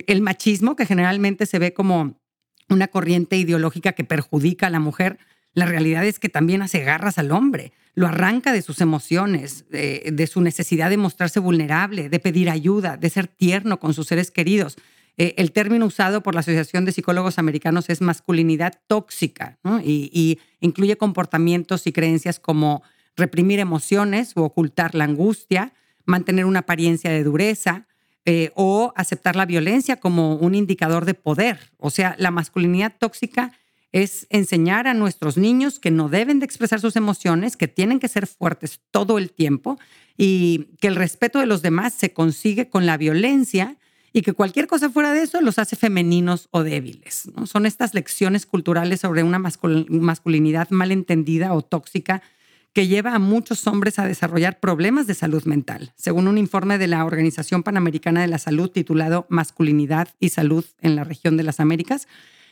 El 0.08 0.22
machismo, 0.22 0.78
que 0.78 0.86
generalmente 0.86 1.46
se 1.46 1.60
ve 1.60 1.74
como 1.74 2.22
una 2.70 2.88
corriente 2.88 3.36
ideológica 3.36 3.92
que 3.92 4.06
perjudica 4.06 4.68
a 4.68 4.70
la 4.70 4.80
mujer, 4.80 5.20
la 5.54 5.66
realidad 5.66 6.06
es 6.06 6.20
que 6.20 6.30
también 6.30 6.62
hace 6.62 6.80
garras 6.82 7.18
al 7.18 7.32
hombre, 7.32 7.74
lo 7.96 8.08
arranca 8.08 8.54
de 8.54 8.62
sus 8.62 8.82
emociones, 8.82 9.66
de, 9.70 10.28
su 10.32 10.42
necesidad 10.42 10.90
de 10.90 10.98
mostrarse 10.98 11.40
vulnerable, 11.40 12.08
de 12.08 12.20
pedir 12.20 12.50
ayuda, 12.50 12.98
de 12.98 13.10
ser 13.10 13.28
tierno 13.28 13.80
con 13.80 13.94
sus 13.94 14.08
seres 14.08 14.32
queridos. 14.32 14.78
Eh, 15.18 15.34
el 15.38 15.52
término 15.52 15.86
usado 15.86 16.24
por 16.24 16.34
la 16.34 16.40
Asociación 16.40 16.86
de 16.86 16.94
Psicólogos 16.94 17.40
Americanos 17.40 17.90
es 17.90 18.00
masculinidad 18.00 18.80
tóxica 18.88 19.60
y, 19.84 20.40
incluye 20.62 20.96
comportamientos 20.96 21.88
y 21.88 21.92
creencias 21.92 22.40
como 22.40 22.84
reprimir 23.18 23.60
emociones 23.60 24.32
o 24.36 24.44
ocultar 24.44 24.96
la 24.96 25.04
angustia, 25.04 25.74
mantener 26.06 26.46
una 26.46 26.60
apariencia 26.60 27.12
de 27.12 27.24
dureza, 27.24 27.86
eh, 28.26 28.52
o 28.56 28.94
aceptar 28.96 29.36
la 29.36 29.46
violencia 29.46 29.98
como 29.98 30.36
un 30.36 30.54
indicador 30.54 31.06
de 31.06 31.16
poder. 31.16 31.72
O 31.78 31.90
sea, 31.90 32.16
la 32.18 32.32
masculinidad 32.32 32.94
tóxica 32.98 33.52
es 33.92 34.28
enseñar 34.30 34.88
a 34.88 34.94
nuestros 34.94 35.38
niños 35.38 35.80
que 35.80 35.92
no 35.92 36.10
deben 36.10 36.40
de 36.40 36.46
expresar 36.46 36.80
sus 36.80 36.96
emociones, 36.96 37.58
que 37.58 37.68
tienen 37.68 38.00
que 38.00 38.08
ser 38.08 38.28
fuertes 38.28 38.82
todo 38.92 39.18
el 39.18 39.32
tiempo 39.32 39.80
y 40.18 40.70
que 40.80 40.88
el 40.88 40.96
respeto 40.96 41.40
de 41.40 41.48
los 41.48 41.62
demás 41.62 41.94
se 41.94 42.14
consigue 42.14 42.70
con 42.70 42.86
la 42.86 42.98
violencia 42.98 43.78
y 44.14 44.22
que 44.22 44.34
cualquier 44.34 44.68
cosa 44.68 44.90
fuera 44.90 45.14
de 45.14 45.24
eso 45.24 45.42
los 45.42 45.60
hace 45.60 45.76
femeninos 45.76 46.50
o 46.52 46.64
débiles. 46.64 47.30
Son 47.46 47.66
estas 47.66 47.94
lecciones 47.94 48.46
culturales 48.46 49.02
sobre 49.02 49.24
una 49.24 49.40
masculinidad 49.40 50.70
malentendida 50.72 51.54
o 51.54 51.62
tóxica 51.62 52.22
que 52.74 52.88
lleva 52.88 53.16
a 53.16 53.20
muchos 53.20 53.66
hombres 53.68 53.98
a 53.98 54.06
desarrollar 54.06 54.60
problemas 54.60 55.08
de 55.08 55.16
salud 55.16 55.44
mental. 55.46 55.92
Según 55.96 56.28
un 56.28 56.38
informe 56.38 56.78
de 56.78 56.88
la 56.88 57.04
Organización 57.04 57.64
Panamericana 57.64 58.22
de 58.22 58.28
la 58.28 58.38
Salud 58.38 58.70
titulado 58.70 59.26
Masculinidad 59.30 60.10
y 60.20 60.30
Salud 60.30 60.66
en 60.80 60.96
la 60.96 61.04
región 61.04 61.36
de 61.36 61.44
las 61.44 61.60
Américas, 61.60 62.08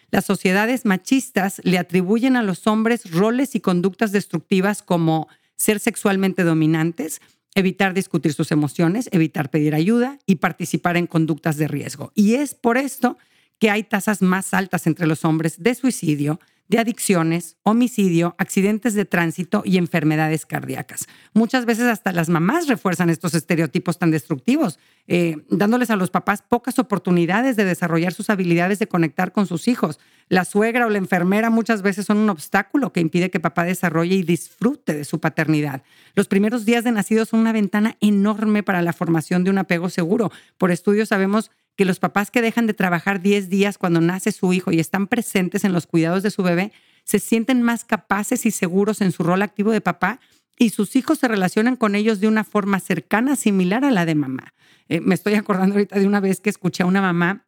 las 0.10 0.26
sociedades 0.26 0.86
machistas 0.86 1.62
le 1.64 1.78
atribuyen 1.78 2.36
a 2.36 2.44
los 2.44 2.68
hombres 2.68 3.12
roles 3.12 3.56
y 3.56 3.60
conductas 3.60 4.12
destructivas 4.12 4.82
como 4.82 5.28
ser 5.56 5.80
sexualmente 5.80 6.44
dominantes, 6.44 7.22
evitar 7.56 7.94
discutir 7.94 8.34
sus 8.34 8.52
emociones, 8.52 9.10
evitar 9.12 9.50
pedir 9.50 9.76
ayuda 9.76 10.20
y 10.26 10.36
participar 10.36 10.96
en 10.96 11.08
conductas 11.08 11.58
de 11.58 11.68
riesgo. 11.68 12.12
Y 12.16 12.36
es 12.36 12.54
por 12.54 12.78
esto 12.78 13.18
que 13.60 13.70
hay 13.70 13.84
tasas 13.84 14.22
más 14.22 14.54
altas 14.54 14.88
entre 14.88 15.08
los 15.08 15.26
hombres 15.26 15.62
de 15.62 15.74
suicidio, 15.74 16.40
de 16.68 16.80
adicciones, 16.80 17.58
homicidio, 17.64 18.36
accidentes 18.38 18.94
de 18.94 19.06
tránsito 19.06 19.62
y 19.66 19.78
enfermedades 19.78 20.46
cardíacas. 20.46 21.08
Muchas 21.34 21.66
veces 21.66 21.86
hasta 21.86 22.12
las 22.12 22.30
mamás 22.30 22.68
refuerzan 22.68 23.10
estos 23.10 23.34
estereotipos 23.34 23.98
tan 23.98 24.12
destructivos, 24.12 24.80
eh, 25.08 25.38
dándoles 25.50 25.90
a 25.90 25.96
los 25.96 26.10
papás 26.10 26.42
pocas 26.42 26.80
oportunidades 26.80 27.56
de 27.56 27.66
desarrollar 27.66 28.14
sus 28.14 28.30
habilidades 28.30 28.80
de 28.80 28.88
conectar 28.88 29.32
con 29.32 29.48
sus 29.48 29.68
hijos. 29.68 30.00
La 30.30 30.44
suegra 30.44 30.86
o 30.86 30.90
la 30.90 30.98
enfermera 30.98 31.50
muchas 31.50 31.82
veces 31.82 32.06
son 32.06 32.18
un 32.18 32.30
obstáculo 32.30 32.92
que 32.92 33.00
impide 33.00 33.32
que 33.32 33.40
papá 33.40 33.64
desarrolle 33.64 34.16
y 34.16 34.24
disfrute 34.24 34.94
de 34.94 35.06
su 35.06 35.22
paternidad. 35.22 35.84
Los 36.16 36.28
primeros 36.28 36.66
días 36.66 36.84
de 36.84 36.92
nacido 36.92 37.24
son 37.26 37.40
una 37.40 37.54
ventana 37.54 37.96
enorme 38.02 38.62
para 38.62 38.82
la 38.82 38.92
formación 38.92 39.46
de 39.46 39.52
un 39.52 39.58
apego 39.58 39.90
seguro. 39.90 40.32
Por 40.58 40.72
estudios 40.72 41.10
sabemos 41.10 41.50
que 41.78 41.86
los 41.86 42.00
papás 42.00 42.32
que 42.32 42.42
dejan 42.42 42.68
de 42.68 42.74
trabajar 42.74 43.22
10 43.22 43.50
días 43.50 43.78
cuando 43.78 44.02
nace 44.02 44.32
su 44.32 44.52
hijo 44.52 44.72
y 44.72 44.80
están 44.80 45.08
presentes 45.08 45.64
en 45.64 45.72
los 45.74 45.86
cuidados 45.86 46.24
de 46.24 46.32
su 46.32 46.42
bebé, 46.44 46.74
se 47.04 47.20
sienten 47.20 47.62
más 47.62 47.86
capaces 47.86 48.46
y 48.46 48.52
seguros 48.52 49.00
en 49.00 49.12
su 49.12 49.24
rol 49.24 49.44
activo 49.44 49.72
de 49.72 49.80
papá 49.80 50.20
y 50.58 50.72
sus 50.72 50.96
hijos 50.96 51.20
se 51.20 51.28
relacionan 51.28 51.76
con 51.76 51.94
ellos 51.94 52.20
de 52.20 52.28
una 52.28 52.44
forma 52.44 52.80
cercana, 52.80 53.36
similar 53.36 53.86
a 53.86 53.92
la 53.92 54.06
de 54.06 54.16
mamá. 54.16 54.56
Eh, 54.90 55.02
me 55.02 55.14
estoy 55.14 55.36
acordando 55.36 55.76
ahorita 55.76 56.00
de 56.00 56.08
una 56.08 56.20
vez 56.20 56.42
que 56.42 56.50
escuché 56.50 56.82
a 56.82 56.88
una 56.88 57.02
mamá 57.02 57.46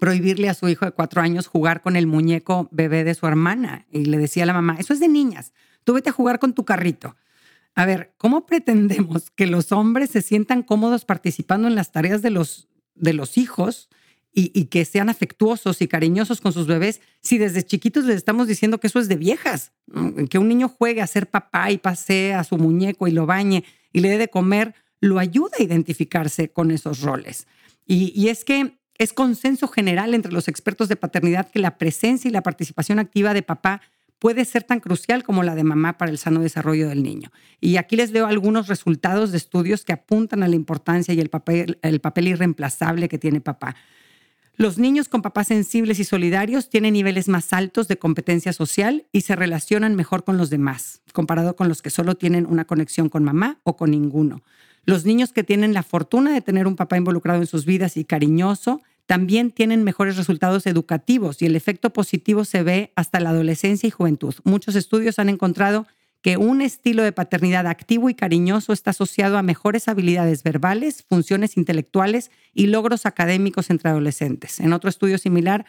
prohibirle 0.00 0.48
a 0.48 0.54
su 0.54 0.66
hijo 0.68 0.86
de 0.86 0.92
cuatro 0.92 1.20
años 1.20 1.46
jugar 1.46 1.82
con 1.82 1.96
el 1.96 2.06
muñeco 2.06 2.68
bebé 2.72 3.04
de 3.04 3.14
su 3.14 3.26
hermana 3.26 3.86
y 3.90 4.06
le 4.06 4.16
decía 4.16 4.44
a 4.44 4.46
la 4.46 4.54
mamá, 4.54 4.76
eso 4.78 4.94
es 4.94 5.00
de 5.00 5.08
niñas, 5.08 5.52
tú 5.84 5.92
vete 5.92 6.08
a 6.08 6.12
jugar 6.12 6.38
con 6.38 6.54
tu 6.54 6.64
carrito. 6.64 7.16
A 7.74 7.84
ver, 7.84 8.14
¿cómo 8.16 8.46
pretendemos 8.46 9.30
que 9.30 9.46
los 9.46 9.72
hombres 9.72 10.10
se 10.10 10.22
sientan 10.22 10.62
cómodos 10.62 11.04
participando 11.04 11.68
en 11.68 11.74
las 11.74 11.92
tareas 11.92 12.22
de 12.22 12.30
los 12.30 12.68
de 12.98 13.12
los 13.12 13.38
hijos 13.38 13.88
y, 14.32 14.66
que 14.66 14.84
sean 14.84 15.08
afectuosos 15.08 15.82
y 15.82 15.88
cariñosos 15.88 16.40
con 16.40 16.52
sus 16.52 16.68
bebés 16.68 17.00
si 17.20 17.38
desde 17.38 17.64
chiquitos 17.64 18.04
les 18.04 18.16
estamos 18.16 18.46
diciendo 18.46 18.78
que 18.78 18.86
eso 18.86 19.00
es 19.00 19.08
de 19.08 19.16
viejas? 19.16 19.72
Que 20.30 20.38
un 20.38 20.46
niño 20.46 20.68
juegue 20.68 21.02
a 21.02 21.06
ser 21.08 21.28
papá 21.28 21.72
y 21.72 21.78
pase 21.78 22.34
a 22.34 22.44
su 22.44 22.56
muñeco 22.56 23.08
y 23.08 23.10
lo 23.10 23.26
bañe 23.26 23.64
y 23.92 24.00
le 24.00 24.10
dé 24.10 24.18
de 24.18 24.28
comer, 24.28 24.74
lo 25.00 25.18
ayuda 25.18 25.56
a 25.58 25.62
identificarse 25.62 26.50
con 26.50 26.70
esos 26.70 27.00
roles. 27.00 27.48
Y 27.86 28.28
es 28.28 28.44
que 28.44 28.78
es 28.98 29.12
consenso 29.12 29.68
general 29.68 30.12
entre 30.12 30.32
los 30.32 30.48
expertos 30.48 30.88
de 30.88 30.96
paternidad 30.96 31.50
que 31.50 31.60
la 31.60 31.78
presencia 31.78 32.28
y 32.28 32.32
la 32.32 32.42
participación 32.42 32.98
activa 32.98 33.32
de 33.32 33.42
papá 33.42 33.80
puede 34.18 34.44
ser 34.44 34.64
tan 34.64 34.80
crucial 34.80 35.22
como 35.22 35.42
la 35.42 35.54
de 35.54 35.64
mamá 35.64 35.98
para 35.98 36.10
el 36.10 36.18
sano 36.18 36.40
desarrollo 36.40 36.88
del 36.88 37.02
niño. 37.02 37.30
Y 37.60 37.76
aquí 37.76 37.96
les 37.96 38.10
leo 38.10 38.26
algunos 38.26 38.68
resultados 38.68 39.30
de 39.30 39.38
estudios 39.38 39.84
que 39.84 39.92
apuntan 39.92 40.42
a 40.42 40.48
la 40.48 40.56
importancia 40.56 41.14
y 41.14 41.20
el 41.20 41.30
papel, 41.30 41.78
el 41.82 42.00
papel 42.00 42.28
irreemplazable 42.28 43.08
que 43.08 43.18
tiene 43.18 43.40
papá. 43.40 43.76
Los 44.56 44.76
niños 44.76 45.08
con 45.08 45.22
papás 45.22 45.46
sensibles 45.46 46.00
y 46.00 46.04
solidarios 46.04 46.68
tienen 46.68 46.94
niveles 46.94 47.28
más 47.28 47.52
altos 47.52 47.86
de 47.86 47.96
competencia 47.96 48.52
social 48.52 49.06
y 49.12 49.20
se 49.20 49.36
relacionan 49.36 49.94
mejor 49.94 50.24
con 50.24 50.36
los 50.36 50.50
demás, 50.50 51.00
comparado 51.12 51.54
con 51.54 51.68
los 51.68 51.80
que 51.80 51.90
solo 51.90 52.16
tienen 52.16 52.44
una 52.44 52.64
conexión 52.64 53.08
con 53.08 53.22
mamá 53.22 53.60
o 53.62 53.76
con 53.76 53.92
ninguno. 53.92 54.42
Los 54.84 55.04
niños 55.04 55.32
que 55.32 55.44
tienen 55.44 55.74
la 55.74 55.84
fortuna 55.84 56.32
de 56.32 56.40
tener 56.40 56.66
un 56.66 56.74
papá 56.74 56.96
involucrado 56.96 57.40
en 57.40 57.46
sus 57.46 57.66
vidas 57.66 57.96
y 57.96 58.04
cariñoso 58.04 58.82
también 59.08 59.50
tienen 59.52 59.84
mejores 59.84 60.18
resultados 60.18 60.66
educativos 60.66 61.40
y 61.40 61.46
el 61.46 61.56
efecto 61.56 61.94
positivo 61.94 62.44
se 62.44 62.62
ve 62.62 62.92
hasta 62.94 63.20
la 63.20 63.30
adolescencia 63.30 63.86
y 63.86 63.90
juventud. 63.90 64.34
Muchos 64.44 64.76
estudios 64.76 65.18
han 65.18 65.30
encontrado 65.30 65.86
que 66.20 66.36
un 66.36 66.60
estilo 66.60 67.02
de 67.02 67.12
paternidad 67.12 67.66
activo 67.66 68.10
y 68.10 68.14
cariñoso 68.14 68.74
está 68.74 68.90
asociado 68.90 69.38
a 69.38 69.42
mejores 69.42 69.88
habilidades 69.88 70.42
verbales, 70.42 71.06
funciones 71.08 71.56
intelectuales 71.56 72.30
y 72.52 72.66
logros 72.66 73.06
académicos 73.06 73.70
entre 73.70 73.88
adolescentes. 73.88 74.60
En 74.60 74.74
otro 74.74 74.90
estudio 74.90 75.16
similar, 75.16 75.64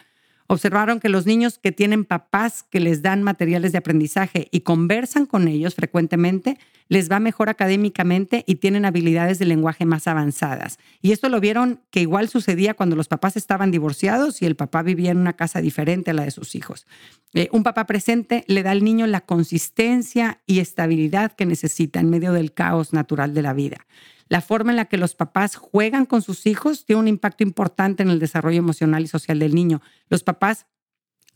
observaron 0.51 1.00
que 1.00 1.10
los 1.10 1.27
niños 1.27 1.60
que 1.60 1.72
tienen 1.72 2.06
papás 2.06 2.63
que 2.63 2.79
les 2.79 3.03
dan 3.03 3.22
materiales 3.22 3.72
de 3.72 3.77
aprendizaje 3.77 4.48
y 4.50 4.62
conversan 4.62 5.27
con 5.27 5.48
ellos 5.48 5.75
frecuentemente, 5.75 6.58
les 6.88 7.10
va 7.10 7.20
mejor 7.20 7.50
académicamente 7.50 8.44
y 8.48 8.56
tienen 8.56 8.84
habilidades 8.84 9.38
de 9.38 9.46
lenguaje 9.46 9.86
más 9.86 10.08
avanzadas. 10.08 10.79
Y 11.03 11.12
esto 11.12 11.29
lo 11.29 11.39
vieron 11.39 11.82
que 11.91 12.01
igual 12.01 12.29
sucedía 12.29 12.74
cuando 12.74 12.96
los 12.96 13.08
papás 13.08 13.38
estaban 13.38 13.70
divorciados 13.70 14.41
y 14.41 14.48
el 14.48 14.56
papá 14.56 14.82
vivía 14.82 15.12
en 15.12 15.20
una 15.20 15.34
casa 15.34 15.62
diferente 15.62 16.10
a 16.10 16.15
la 16.15 16.24
de 16.24 16.32
sus 16.32 16.56
hijos. 16.56 16.88
Eh, 17.36 17.48
un 17.51 17.62
papá 17.62 17.86
presente 17.86 18.44
le 18.48 18.63
da 18.63 18.72
al 18.72 18.84
niño 18.84 19.06
la 19.06 19.22
consistencia 19.22 20.41
y 20.48 20.60
estabilidad 20.62 21.32
que 21.34 21.46
necesita 21.46 22.00
en 22.00 22.10
medio 22.10 22.34
del 22.34 22.53
caos 22.53 22.91
natural 22.91 23.36
de 23.36 23.44
la 23.44 23.53
vida. 23.53 23.86
La 24.29 24.41
forma 24.41 24.71
en 24.71 24.77
la 24.77 24.86
que 24.86 24.98
los 24.98 25.15
papás 25.15 25.55
juegan 25.55 26.05
con 26.05 26.21
sus 26.21 26.45
hijos 26.45 26.86
tiene 26.86 27.01
un 27.01 27.07
impacto 27.07 27.43
importante 27.43 28.03
en 28.03 28.09
el 28.09 28.19
desarrollo 28.19 28.59
emocional 28.59 29.03
y 29.03 29.07
social 29.07 29.39
del 29.39 29.55
niño. 29.55 29.81
Los 30.07 30.24
papás 30.24 30.67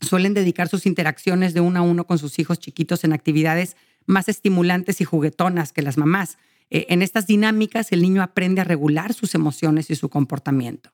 suelen 0.00 0.32
dedicar 0.32 0.68
sus 0.68 0.86
interacciones 0.86 1.54
de 1.54 1.60
uno 1.60 1.80
a 1.80 1.82
uno 1.82 2.06
con 2.06 2.18
sus 2.18 2.38
hijos 2.38 2.60
chiquitos 2.60 3.02
en 3.02 3.12
actividades 3.12 3.76
más 4.06 4.28
estimulantes 4.28 5.00
y 5.00 5.04
juguetonas 5.04 5.72
que 5.72 5.82
las 5.82 5.98
mamás. 5.98 6.38
Eh, 6.70 6.86
en 6.88 7.02
estas 7.02 7.26
dinámicas 7.26 7.90
el 7.90 8.00
niño 8.00 8.22
aprende 8.22 8.60
a 8.60 8.64
regular 8.64 9.12
sus 9.12 9.34
emociones 9.34 9.90
y 9.90 9.96
su 9.96 10.08
comportamiento. 10.08 10.92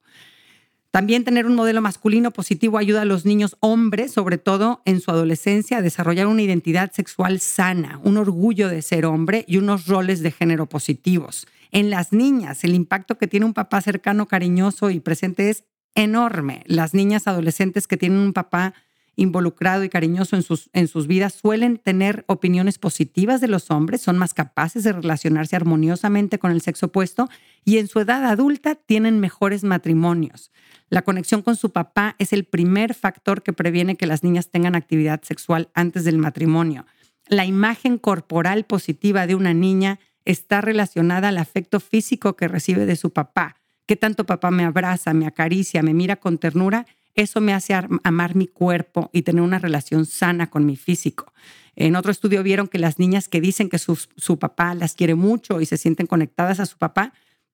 También 0.90 1.23
tener 1.23 1.47
un 1.47 1.54
modelo 1.54 1.80
masculino 1.83 2.33
positivo 2.33 2.78
ayuda 2.78 3.02
a 3.02 3.04
los 3.04 3.25
niños 3.25 3.57
hombres, 3.61 4.12
sobre 4.12 4.38
todo 4.38 4.83
en 4.85 5.00
su 5.00 5.11
adolescencia, 5.11 5.78
a 5.78 5.83
desarrollar 5.83 6.26
una 6.26 6.42
identidad 6.42 6.90
sexual 6.92 7.38
sana, 7.38 8.00
un 8.02 8.16
orgullo 8.16 8.69
de 8.69 8.83
ser 8.83 9.07
hombre 9.07 9.45
y 9.47 9.59
unos 9.59 9.87
roles 9.87 10.21
de 10.21 10.33
género 10.33 10.66
positivos. 10.66 11.47
En 11.71 11.91
las 11.91 12.12
niñas, 12.12 12.65
el 12.65 12.75
impacto 12.75 13.17
que 13.17 13.29
tiene 13.29 13.47
un 13.47 13.55
papá 13.55 13.81
cercano, 13.81 14.27
cariñoso 14.27 14.91
y 14.91 15.00
presente 15.00 15.50
es 15.50 15.65
enorme. 15.95 16.62
Las 16.67 16.95
niñas 16.95 17.27
adolescentes 17.27 17.87
que 17.87 17.97
tienen 17.97 18.19
un 18.19 18.33
papá 18.33 18.75
involucrado 19.17 19.85
y 19.85 19.89
cariñoso 19.89 20.37
en 20.37 20.43
sus, 20.43 20.71
en 20.73 20.89
sus 20.89 21.07
vidas 21.07 21.35
suelen 21.35 21.77
tener 21.77 22.25
opiniones 22.27 22.79
positivas 22.79 23.41
de 23.41 23.49
los 23.49 23.71
hombres, 23.71 24.00
son 24.00 24.17
más 24.17 24.35
capaces 24.35 24.83
de 24.83 24.93
relacionarse 24.93 25.57
armoniosamente 25.57 26.39
con 26.39 26.53
el 26.53 26.62
sexo 26.62 26.87
opuesto 26.87 27.29
y 27.65 27.79
en 27.79 27.87
su 27.87 28.00
edad 28.00 28.25
adulta 28.25 28.77
tienen 28.77 29.21
mejores 29.21 29.62
matrimonios. 29.62 30.53
La 30.89 31.03
conexión 31.03 31.43
con 31.43 31.57
su 31.57 31.71
papá 31.71 32.17
es 32.19 32.33
el 32.33 32.45
primer 32.45 32.95
factor 32.95 33.43
que 33.43 33.53
previene 33.53 33.97
que 33.97 34.07
las 34.07 34.25
niñas 34.25 34.50
tengan 34.50 34.75
actividad 34.75 35.23
sexual 35.23 35.69
antes 35.75 36.05
del 36.05 36.19
matrimonio. 36.19 36.87
La 37.29 37.45
imagen 37.45 37.99
corporal 37.99 38.65
positiva 38.65 39.27
de 39.27 39.35
una 39.35 39.55
niña 39.55 40.00
está 40.25 40.61
relacionada 40.61 41.29
al 41.29 41.39
afecto 41.39 41.81
físico 41.81 42.37
que 42.37 42.49
recibe 42.49 42.87
de 42.87 42.97
su 42.97 43.11
papá. 43.11 43.57
Que 43.87 43.97
tanto 43.97 44.27
papá 44.27 44.50
me 44.50 44.65
abraza, 44.65 45.15
me 45.15 45.27
acaricia, 45.27 45.83
me 45.83 45.95
mira 45.95 46.17
con 46.17 46.39
ternura, 46.39 46.87
eso 47.15 47.41
me 47.41 47.53
hace 47.53 47.75
amar 48.05 48.37
mi 48.37 48.47
cuerpo 48.47 49.11
y 49.12 49.23
tener 49.23 49.43
una 49.43 49.59
relación 49.59 50.07
sana 50.07 50.49
con 50.49 50.65
mi 50.65 50.77
físico. 50.77 51.33
En 51.75 51.97
otro 51.97 52.12
estudio 52.12 52.43
vieron 52.43 52.69
que 52.69 52.79
las 52.79 52.99
niñas 52.99 53.29
que 53.29 53.41
dicen 53.41 53.69
que 53.69 53.79
su, 53.79 53.97
su 54.17 54.39
papá 54.39 54.75
las 54.75 54.95
quiere 54.95 55.15
mucho 55.15 55.61
y 55.61 55.67
se 55.67 55.77
sienten 55.77 56.07
conectadas 56.07 56.61
a 56.61 56.67
su 56.67 56.79
papá, 56.79 57.12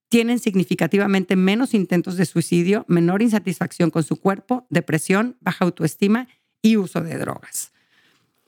tienen 0.09 0.39
significativamente 0.39 1.35
menos 1.35 1.73
intentos 1.73 2.17
de 2.17 2.25
suicidio, 2.25 2.85
menor 2.87 3.21
insatisfacción 3.21 3.89
con 3.89 4.03
su 4.03 4.17
cuerpo, 4.17 4.65
depresión, 4.69 5.37
baja 5.41 5.65
autoestima 5.65 6.27
y 6.61 6.77
uso 6.77 7.01
de 7.01 7.17
drogas. 7.17 7.71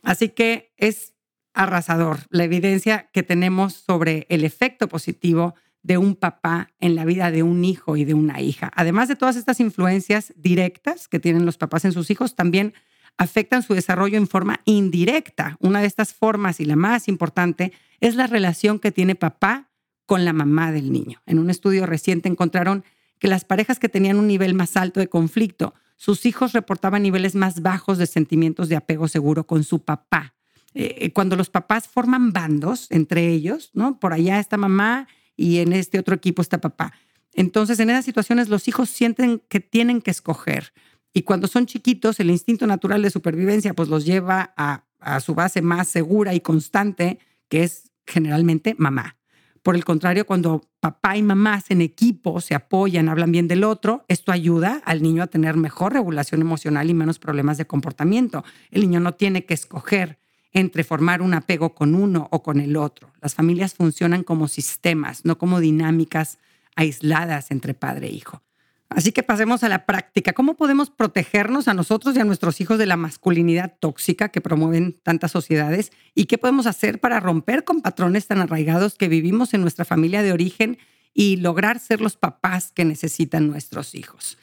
Así 0.03 0.29
que 0.29 0.71
es 0.77 1.13
arrasador 1.53 2.19
la 2.29 2.43
evidencia 2.43 3.09
que 3.11 3.23
tenemos 3.23 3.73
sobre 3.73 4.25
el 4.29 4.43
efecto 4.43 4.87
positivo 4.87 5.55
de 5.81 5.97
un 5.97 6.15
papá 6.15 6.71
en 6.79 6.95
la 6.95 7.05
vida 7.05 7.31
de 7.31 7.43
un 7.43 7.63
hijo 7.63 7.97
y 7.97 8.05
de 8.05 8.13
una 8.13 8.41
hija. 8.41 8.71
Además 8.75 9.07
de 9.07 9.15
todas 9.15 9.35
estas 9.35 9.59
influencias 9.59 10.33
directas 10.35 11.07
que 11.07 11.19
tienen 11.19 11.45
los 11.45 11.57
papás 11.57 11.85
en 11.85 11.93
sus 11.93 12.09
hijos, 12.11 12.35
también 12.35 12.73
afectan 13.17 13.63
su 13.63 13.73
desarrollo 13.73 14.17
en 14.17 14.27
forma 14.27 14.61
indirecta. 14.65 15.57
Una 15.59 15.81
de 15.81 15.87
estas 15.87 16.13
formas 16.13 16.59
y 16.59 16.65
la 16.65 16.75
más 16.75 17.07
importante 17.07 17.73
es 17.99 18.15
la 18.15 18.27
relación 18.27 18.79
que 18.79 18.91
tiene 18.91 19.15
papá 19.15 19.69
con 20.05 20.25
la 20.25 20.33
mamá 20.33 20.71
del 20.71 20.91
niño. 20.91 21.21
En 21.25 21.39
un 21.39 21.49
estudio 21.49 21.85
reciente 21.85 22.29
encontraron 22.29 22.83
que 23.19 23.27
las 23.27 23.45
parejas 23.45 23.79
que 23.79 23.89
tenían 23.89 24.17
un 24.17 24.27
nivel 24.27 24.53
más 24.53 24.77
alto 24.77 24.99
de 24.99 25.09
conflicto, 25.09 25.73
sus 25.97 26.25
hijos 26.25 26.53
reportaban 26.53 27.03
niveles 27.03 27.35
más 27.35 27.61
bajos 27.61 27.97
de 27.97 28.07
sentimientos 28.07 28.69
de 28.69 28.77
apego 28.77 29.07
seguro 29.09 29.45
con 29.45 29.63
su 29.63 29.83
papá. 29.83 30.33
Eh, 30.73 30.95
eh, 30.99 31.13
cuando 31.13 31.35
los 31.35 31.49
papás 31.49 31.87
forman 31.87 32.31
bandos 32.31 32.87
entre 32.91 33.27
ellos, 33.27 33.71
¿no? 33.73 33.99
Por 33.99 34.13
allá 34.13 34.39
está 34.39 34.57
mamá 34.57 35.07
y 35.35 35.59
en 35.59 35.73
este 35.73 35.99
otro 35.99 36.15
equipo 36.15 36.41
está 36.41 36.59
papá. 36.59 36.93
Entonces, 37.33 37.79
en 37.79 37.89
esas 37.89 38.05
situaciones 38.05 38.49
los 38.49 38.67
hijos 38.67 38.89
sienten 38.89 39.41
que 39.49 39.59
tienen 39.59 40.01
que 40.01 40.11
escoger. 40.11 40.73
Y 41.13 41.23
cuando 41.23 41.47
son 41.47 41.65
chiquitos, 41.65 42.19
el 42.19 42.29
instinto 42.29 42.67
natural 42.67 43.01
de 43.01 43.09
supervivencia 43.09 43.73
pues 43.73 43.89
los 43.89 44.05
lleva 44.05 44.53
a, 44.57 44.85
a 44.99 45.19
su 45.19 45.33
base 45.33 45.61
más 45.61 45.87
segura 45.87 46.33
y 46.33 46.39
constante, 46.39 47.19
que 47.47 47.63
es 47.63 47.91
generalmente 48.05 48.75
mamá. 48.77 49.15
Por 49.63 49.75
el 49.75 49.85
contrario, 49.85 50.25
cuando 50.25 50.69
papá 50.79 51.17
y 51.17 51.23
mamá 51.23 51.61
en 51.69 51.81
equipo 51.81 52.41
se 52.41 52.55
apoyan, 52.55 53.09
hablan 53.09 53.31
bien 53.31 53.47
del 53.47 53.63
otro, 53.63 54.05
esto 54.07 54.31
ayuda 54.31 54.81
al 54.85 55.01
niño 55.01 55.23
a 55.23 55.27
tener 55.27 55.57
mejor 55.57 55.93
regulación 55.93 56.41
emocional 56.41 56.89
y 56.89 56.93
menos 56.93 57.19
problemas 57.19 57.57
de 57.57 57.67
comportamiento. 57.67 58.43
El 58.71 58.81
niño 58.81 58.99
no 58.99 59.13
tiene 59.13 59.45
que 59.45 59.53
escoger 59.53 60.19
entre 60.53 60.83
formar 60.83 61.21
un 61.21 61.33
apego 61.33 61.75
con 61.75 61.95
uno 61.95 62.27
o 62.31 62.41
con 62.41 62.59
el 62.59 62.75
otro. 62.75 63.11
Las 63.21 63.35
familias 63.35 63.73
funcionan 63.73 64.23
como 64.23 64.47
sistemas, 64.47 65.25
no 65.25 65.37
como 65.37 65.59
dinámicas 65.59 66.39
aisladas 66.75 67.51
entre 67.51 67.73
padre 67.73 68.07
e 68.07 68.11
hijo. 68.11 68.41
Así 68.89 69.11
que 69.11 69.21
pasemos 69.21 69.63
a 69.63 69.69
la 69.69 69.85
práctica. 69.85 70.33
¿Cómo 70.33 70.55
podemos 70.55 70.89
protegernos 70.89 71.67
a 71.67 71.75
nosotros 71.75 72.15
y 72.15 72.19
a 72.19 72.23
nuestros 72.23 72.59
hijos 72.59 72.79
de 72.79 72.87
la 72.87 72.97
masculinidad 72.97 73.75
tóxica 73.79 74.29
que 74.29 74.41
promueven 74.41 74.99
tantas 75.03 75.31
sociedades? 75.31 75.91
¿Y 76.15 76.25
qué 76.25 76.39
podemos 76.39 76.65
hacer 76.65 76.99
para 76.99 77.19
romper 77.19 77.63
con 77.63 77.81
patrones 77.81 78.25
tan 78.25 78.39
arraigados 78.39 78.95
que 78.95 79.07
vivimos 79.07 79.53
en 79.53 79.61
nuestra 79.61 79.85
familia 79.85 80.23
de 80.23 80.33
origen 80.33 80.79
y 81.13 81.37
lograr 81.37 81.79
ser 81.79 82.01
los 82.01 82.17
papás 82.17 82.71
que 82.71 82.83
necesitan 82.83 83.47
nuestros 83.47 83.93
hijos? 83.93 84.39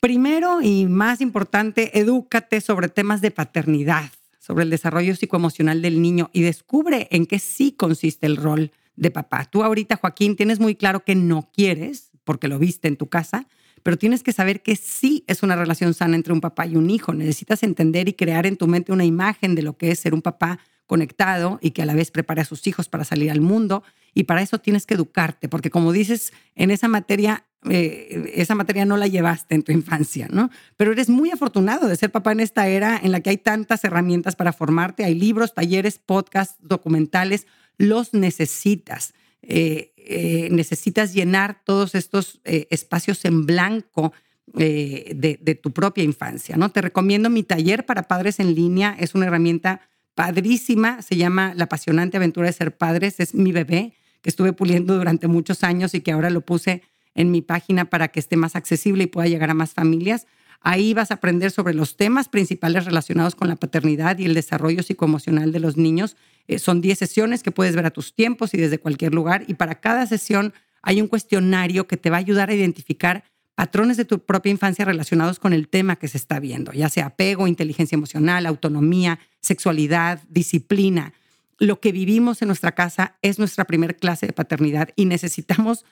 Primero 0.00 0.62
y 0.62 0.86
más 0.86 1.20
importante, 1.20 1.98
edúcate 1.98 2.62
sobre 2.62 2.88
temas 2.88 3.20
de 3.20 3.30
paternidad 3.30 4.10
sobre 4.44 4.64
el 4.64 4.70
desarrollo 4.70 5.16
psicoemocional 5.16 5.80
del 5.80 6.02
niño 6.02 6.28
y 6.34 6.42
descubre 6.42 7.08
en 7.10 7.24
qué 7.24 7.38
sí 7.38 7.72
consiste 7.72 8.26
el 8.26 8.36
rol 8.36 8.72
de 8.94 9.10
papá. 9.10 9.46
Tú 9.46 9.64
ahorita, 9.64 9.96
Joaquín, 9.96 10.36
tienes 10.36 10.60
muy 10.60 10.74
claro 10.74 11.02
que 11.02 11.14
no 11.14 11.50
quieres, 11.50 12.10
porque 12.24 12.46
lo 12.46 12.58
viste 12.58 12.86
en 12.88 12.98
tu 12.98 13.08
casa, 13.08 13.46
pero 13.82 13.96
tienes 13.96 14.22
que 14.22 14.32
saber 14.34 14.62
que 14.62 14.76
sí 14.76 15.24
es 15.28 15.42
una 15.42 15.56
relación 15.56 15.94
sana 15.94 16.14
entre 16.14 16.34
un 16.34 16.42
papá 16.42 16.66
y 16.66 16.76
un 16.76 16.90
hijo. 16.90 17.14
Necesitas 17.14 17.62
entender 17.62 18.06
y 18.06 18.12
crear 18.12 18.44
en 18.44 18.58
tu 18.58 18.66
mente 18.66 18.92
una 18.92 19.06
imagen 19.06 19.54
de 19.54 19.62
lo 19.62 19.78
que 19.78 19.90
es 19.90 20.00
ser 20.00 20.12
un 20.12 20.20
papá 20.20 20.58
conectado 20.86 21.58
y 21.62 21.70
que 21.70 21.80
a 21.80 21.86
la 21.86 21.94
vez 21.94 22.10
prepare 22.10 22.42
a 22.42 22.44
sus 22.44 22.66
hijos 22.66 22.90
para 22.90 23.04
salir 23.04 23.30
al 23.30 23.40
mundo. 23.40 23.82
Y 24.12 24.24
para 24.24 24.42
eso 24.42 24.58
tienes 24.58 24.84
que 24.84 24.92
educarte, 24.92 25.48
porque 25.48 25.70
como 25.70 25.90
dices, 25.90 26.34
en 26.54 26.70
esa 26.70 26.88
materia 26.88 27.46
eh, 27.70 28.32
esa 28.34 28.54
materia 28.54 28.84
no 28.84 28.96
la 28.96 29.06
llevaste 29.06 29.54
en 29.54 29.62
tu 29.62 29.72
infancia, 29.72 30.28
¿no? 30.30 30.50
Pero 30.76 30.92
eres 30.92 31.08
muy 31.08 31.30
afortunado 31.30 31.88
de 31.88 31.96
ser 31.96 32.10
papá 32.10 32.32
en 32.32 32.40
esta 32.40 32.68
era 32.68 33.00
en 33.02 33.12
la 33.12 33.20
que 33.20 33.30
hay 33.30 33.38
tantas 33.38 33.84
herramientas 33.84 34.36
para 34.36 34.52
formarte. 34.52 35.04
Hay 35.04 35.14
libros, 35.14 35.54
talleres, 35.54 35.98
podcasts, 35.98 36.56
documentales. 36.60 37.46
Los 37.78 38.12
necesitas. 38.12 39.14
Eh, 39.42 39.92
eh, 39.96 40.48
necesitas 40.50 41.14
llenar 41.14 41.62
todos 41.64 41.94
estos 41.94 42.40
espacios 42.44 43.24
en 43.24 43.46
blanco 43.46 44.12
de, 44.52 45.38
de, 45.40 45.54
tu 45.54 45.72
propia 45.72 46.04
infancia, 46.04 46.56
¿no? 46.56 46.70
Te 46.70 46.82
recomiendo 46.82 47.30
mi 47.30 47.42
taller 47.42 47.86
para 47.86 48.04
padres 48.04 48.40
en 48.40 48.54
línea. 48.54 48.94
Es 48.98 49.14
una 49.14 49.26
herramienta 49.26 49.80
padrísima. 50.14 51.02
Se 51.02 51.16
llama 51.16 51.54
La 51.54 51.64
apasionante 51.64 52.18
aventura 52.18 52.46
de 52.46 52.52
ser 52.52 52.76
padres. 52.76 53.20
Es 53.20 53.34
mi 53.34 53.52
bebé 53.52 53.94
que 54.22 54.30
estuve 54.30 54.52
puliendo 54.52 54.96
durante 54.96 55.28
muchos 55.28 55.64
años 55.64 55.94
y 55.94 56.00
que 56.00 56.12
ahora 56.12 56.30
lo 56.30 56.42
puse 56.42 56.82
en 57.14 57.30
mi 57.30 57.42
página 57.42 57.84
para 57.86 58.08
que 58.08 58.20
esté 58.20 58.36
más 58.36 58.56
accesible 58.56 59.04
y 59.04 59.08
pueda 59.08 59.28
llegar 59.28 59.50
a 59.50 59.54
más 59.54 59.72
familias. 59.72 60.26
Ahí 60.60 60.94
vas 60.94 61.10
a 61.10 61.14
aprender 61.14 61.50
sobre 61.50 61.74
los 61.74 61.96
temas 61.96 62.28
principales 62.28 62.86
relacionados 62.86 63.34
con 63.34 63.48
la 63.48 63.56
paternidad 63.56 64.18
y 64.18 64.24
el 64.24 64.34
desarrollo 64.34 64.82
psicoemocional 64.82 65.52
de 65.52 65.60
los 65.60 65.76
niños. 65.76 66.16
Eh, 66.48 66.58
son 66.58 66.80
10 66.80 66.98
sesiones 66.98 67.42
que 67.42 67.52
puedes 67.52 67.76
ver 67.76 67.86
a 67.86 67.90
tus 67.90 68.14
tiempos 68.14 68.54
y 68.54 68.56
desde 68.56 68.78
cualquier 68.78 69.14
lugar. 69.14 69.44
Y 69.46 69.54
para 69.54 69.80
cada 69.80 70.06
sesión 70.06 70.54
hay 70.82 71.00
un 71.00 71.08
cuestionario 71.08 71.86
que 71.86 71.96
te 71.96 72.10
va 72.10 72.16
a 72.16 72.20
ayudar 72.20 72.50
a 72.50 72.54
identificar 72.54 73.24
patrones 73.54 73.96
de 73.96 74.04
tu 74.04 74.20
propia 74.20 74.50
infancia 74.50 74.84
relacionados 74.84 75.38
con 75.38 75.52
el 75.52 75.68
tema 75.68 75.96
que 75.96 76.08
se 76.08 76.18
está 76.18 76.40
viendo, 76.40 76.72
ya 76.72 76.88
sea 76.88 77.06
apego, 77.06 77.46
inteligencia 77.46 77.96
emocional, 77.96 78.46
autonomía, 78.46 79.18
sexualidad, 79.40 80.22
disciplina. 80.28 81.12
Lo 81.58 81.78
que 81.80 81.92
vivimos 81.92 82.42
en 82.42 82.48
nuestra 82.48 82.72
casa 82.72 83.16
es 83.22 83.38
nuestra 83.38 83.64
primer 83.64 83.96
clase 83.96 84.26
de 84.26 84.32
paternidad 84.32 84.90
y 84.96 85.04
necesitamos 85.04 85.84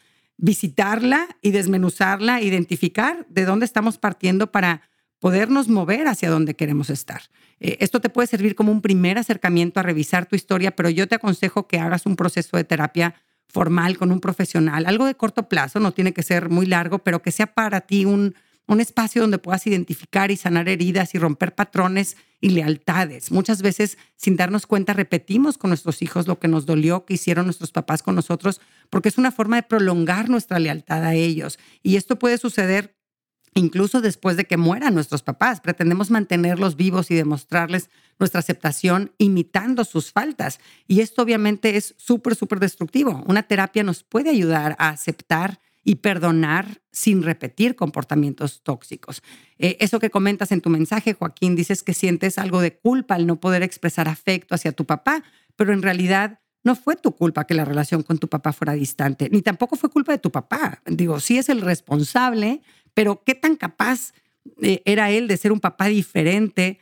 visitarla 0.42 1.28
y 1.40 1.52
desmenuzarla, 1.52 2.42
identificar 2.42 3.24
de 3.28 3.44
dónde 3.44 3.64
estamos 3.64 3.96
partiendo 3.96 4.50
para 4.50 4.82
podernos 5.20 5.68
mover 5.68 6.08
hacia 6.08 6.30
donde 6.30 6.56
queremos 6.56 6.90
estar. 6.90 7.22
Eh, 7.60 7.76
esto 7.78 8.00
te 8.00 8.10
puede 8.10 8.26
servir 8.26 8.56
como 8.56 8.72
un 8.72 8.82
primer 8.82 9.18
acercamiento 9.18 9.78
a 9.78 9.84
revisar 9.84 10.26
tu 10.26 10.34
historia, 10.34 10.74
pero 10.74 10.90
yo 10.90 11.06
te 11.06 11.14
aconsejo 11.14 11.68
que 11.68 11.78
hagas 11.78 12.06
un 12.06 12.16
proceso 12.16 12.56
de 12.56 12.64
terapia 12.64 13.14
formal 13.46 13.96
con 13.96 14.10
un 14.10 14.18
profesional, 14.18 14.86
algo 14.86 15.06
de 15.06 15.14
corto 15.14 15.48
plazo, 15.48 15.78
no 15.78 15.92
tiene 15.92 16.12
que 16.12 16.24
ser 16.24 16.48
muy 16.48 16.66
largo, 16.66 16.98
pero 16.98 17.22
que 17.22 17.30
sea 17.30 17.46
para 17.46 17.82
ti 17.82 18.04
un, 18.04 18.34
un 18.66 18.80
espacio 18.80 19.22
donde 19.22 19.38
puedas 19.38 19.66
identificar 19.66 20.30
y 20.30 20.36
sanar 20.36 20.68
heridas 20.68 21.14
y 21.14 21.18
romper 21.18 21.54
patrones 21.54 22.16
y 22.40 22.50
lealtades. 22.50 23.30
Muchas 23.30 23.62
veces, 23.62 23.98
sin 24.16 24.36
darnos 24.36 24.66
cuenta, 24.66 24.92
repetimos 24.92 25.58
con 25.58 25.70
nuestros 25.70 26.02
hijos 26.02 26.26
lo 26.26 26.38
que 26.38 26.48
nos 26.48 26.66
dolió 26.66 27.04
que 27.04 27.14
hicieron 27.14 27.46
nuestros 27.46 27.70
papás 27.70 28.02
con 28.02 28.14
nosotros, 28.14 28.60
porque 28.90 29.08
es 29.08 29.18
una 29.18 29.32
forma 29.32 29.56
de 29.56 29.62
prolongar 29.62 30.28
nuestra 30.28 30.58
lealtad 30.58 31.04
a 31.04 31.14
ellos. 31.14 31.58
Y 31.82 31.96
esto 31.96 32.18
puede 32.18 32.38
suceder 32.38 32.96
incluso 33.54 34.00
después 34.00 34.36
de 34.36 34.46
que 34.46 34.56
mueran 34.56 34.94
nuestros 34.94 35.22
papás. 35.22 35.60
Pretendemos 35.60 36.10
mantenerlos 36.10 36.76
vivos 36.76 37.10
y 37.10 37.14
demostrarles 37.14 37.90
nuestra 38.18 38.40
aceptación 38.40 39.12
imitando 39.18 39.84
sus 39.84 40.12
faltas. 40.12 40.58
Y 40.86 41.00
esto 41.00 41.22
obviamente 41.22 41.76
es 41.76 41.94
súper, 41.98 42.34
súper 42.34 42.60
destructivo. 42.60 43.22
Una 43.26 43.42
terapia 43.42 43.82
nos 43.82 44.02
puede 44.04 44.30
ayudar 44.30 44.76
a 44.78 44.88
aceptar 44.88 45.60
y 45.84 45.96
perdonar 45.96 46.82
sin 46.92 47.22
repetir 47.22 47.74
comportamientos 47.74 48.62
tóxicos. 48.62 49.22
Eh, 49.58 49.76
eso 49.80 49.98
que 49.98 50.10
comentas 50.10 50.52
en 50.52 50.60
tu 50.60 50.70
mensaje, 50.70 51.14
Joaquín, 51.14 51.56
dices 51.56 51.82
que 51.82 51.94
sientes 51.94 52.38
algo 52.38 52.60
de 52.60 52.76
culpa 52.76 53.14
al 53.14 53.26
no 53.26 53.40
poder 53.40 53.62
expresar 53.62 54.08
afecto 54.08 54.54
hacia 54.54 54.72
tu 54.72 54.84
papá, 54.84 55.24
pero 55.56 55.72
en 55.72 55.82
realidad 55.82 56.40
no 56.64 56.76
fue 56.76 56.96
tu 56.96 57.16
culpa 57.16 57.44
que 57.44 57.54
la 57.54 57.64
relación 57.64 58.02
con 58.02 58.18
tu 58.18 58.28
papá 58.28 58.52
fuera 58.52 58.74
distante, 58.74 59.28
ni 59.30 59.42
tampoco 59.42 59.76
fue 59.76 59.90
culpa 59.90 60.12
de 60.12 60.18
tu 60.18 60.30
papá. 60.30 60.80
Digo, 60.86 61.18
sí 61.18 61.38
es 61.38 61.48
el 61.48 61.60
responsable, 61.60 62.62
pero 62.94 63.22
¿qué 63.24 63.34
tan 63.34 63.56
capaz 63.56 64.12
eh, 64.60 64.82
era 64.84 65.10
él 65.10 65.26
de 65.26 65.36
ser 65.36 65.50
un 65.50 65.60
papá 65.60 65.86
diferente? 65.86 66.78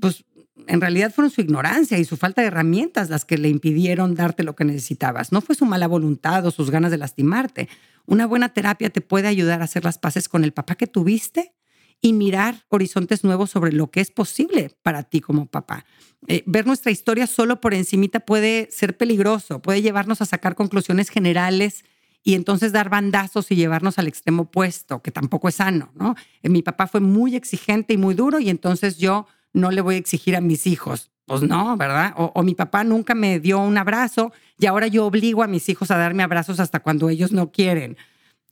Pues 0.00 0.24
en 0.66 0.80
realidad 0.80 1.12
fueron 1.12 1.30
su 1.30 1.40
ignorancia 1.40 1.98
y 1.98 2.04
su 2.04 2.16
falta 2.16 2.42
de 2.42 2.48
herramientas 2.48 3.08
las 3.10 3.24
que 3.24 3.38
le 3.38 3.48
impidieron 3.48 4.14
darte 4.14 4.42
lo 4.42 4.54
que 4.54 4.64
necesitabas. 4.64 5.32
No 5.32 5.40
fue 5.40 5.54
su 5.54 5.64
mala 5.64 5.86
voluntad 5.86 6.44
o 6.46 6.50
sus 6.50 6.70
ganas 6.70 6.90
de 6.90 6.98
lastimarte. 6.98 7.68
Una 8.06 8.26
buena 8.26 8.50
terapia 8.50 8.90
te 8.90 9.00
puede 9.00 9.28
ayudar 9.28 9.62
a 9.62 9.64
hacer 9.64 9.84
las 9.84 9.98
paces 9.98 10.28
con 10.28 10.44
el 10.44 10.52
papá 10.52 10.74
que 10.74 10.86
tuviste 10.86 11.54
y 12.00 12.12
mirar 12.12 12.64
horizontes 12.68 13.22
nuevos 13.22 13.50
sobre 13.50 13.72
lo 13.72 13.90
que 13.90 14.00
es 14.00 14.10
posible 14.10 14.76
para 14.82 15.04
ti 15.04 15.20
como 15.20 15.46
papá. 15.46 15.86
Eh, 16.26 16.42
ver 16.46 16.66
nuestra 16.66 16.90
historia 16.90 17.26
solo 17.26 17.60
por 17.60 17.74
encimita 17.74 18.20
puede 18.20 18.68
ser 18.70 18.96
peligroso, 18.96 19.62
puede 19.62 19.82
llevarnos 19.82 20.20
a 20.20 20.26
sacar 20.26 20.56
conclusiones 20.56 21.08
generales 21.08 21.84
y 22.24 22.34
entonces 22.34 22.72
dar 22.72 22.90
bandazos 22.90 23.50
y 23.50 23.56
llevarnos 23.56 23.98
al 23.98 24.08
extremo 24.08 24.42
opuesto, 24.42 25.00
que 25.00 25.10
tampoco 25.12 25.48
es 25.48 25.56
sano, 25.56 25.92
¿no? 25.94 26.16
Eh, 26.42 26.48
mi 26.48 26.62
papá 26.62 26.88
fue 26.88 27.00
muy 27.00 27.36
exigente 27.36 27.94
y 27.94 27.96
muy 27.96 28.14
duro 28.14 28.40
y 28.40 28.50
entonces 28.50 28.98
yo 28.98 29.26
no 29.52 29.70
le 29.70 29.80
voy 29.80 29.96
a 29.96 29.98
exigir 29.98 30.36
a 30.36 30.40
mis 30.40 30.66
hijos. 30.66 31.10
Pues 31.26 31.42
no, 31.42 31.76
¿verdad? 31.76 32.14
O, 32.16 32.42
mi 32.42 32.54
papá 32.54 32.84
nunca 32.84 33.14
me 33.14 33.38
dio 33.38 33.60
un 33.60 33.78
abrazo 33.78 34.32
y 34.58 34.66
ahora 34.66 34.88
yo 34.88 35.06
obligo 35.06 35.42
a 35.42 35.46
mis 35.46 35.68
hijos 35.68 35.90
a 35.90 35.96
darme 35.96 36.22
abrazos 36.22 36.58
hasta 36.60 36.80
cuando 36.80 37.08
ellos 37.08 37.32
no 37.32 37.52
quieren. 37.52 37.96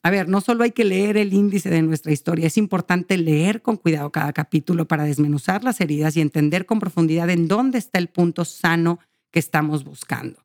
A 0.02 0.10
ver, 0.10 0.28
no 0.28 0.40
solo 0.40 0.64
hay 0.64 0.70
que 0.70 0.84
leer 0.84 1.16
el 1.16 1.34
índice 1.34 1.68
de 1.68 1.82
nuestra 1.82 2.12
historia, 2.12 2.46
es 2.46 2.56
importante 2.56 3.18
leer 3.18 3.60
con 3.60 3.76
cuidado 3.76 4.10
cada 4.10 4.32
capítulo 4.32 4.86
para 4.86 5.04
desmenuzar 5.04 5.62
las 5.62 5.80
heridas 5.80 6.16
y 6.16 6.22
entender 6.22 6.64
con 6.64 6.78
profundidad 6.78 7.28
en 7.28 7.48
dónde 7.48 7.78
está 7.78 7.98
el 7.98 8.08
punto 8.08 8.44
sano 8.44 8.98
que 9.30 9.40
estamos 9.40 9.84
buscando 9.84 10.42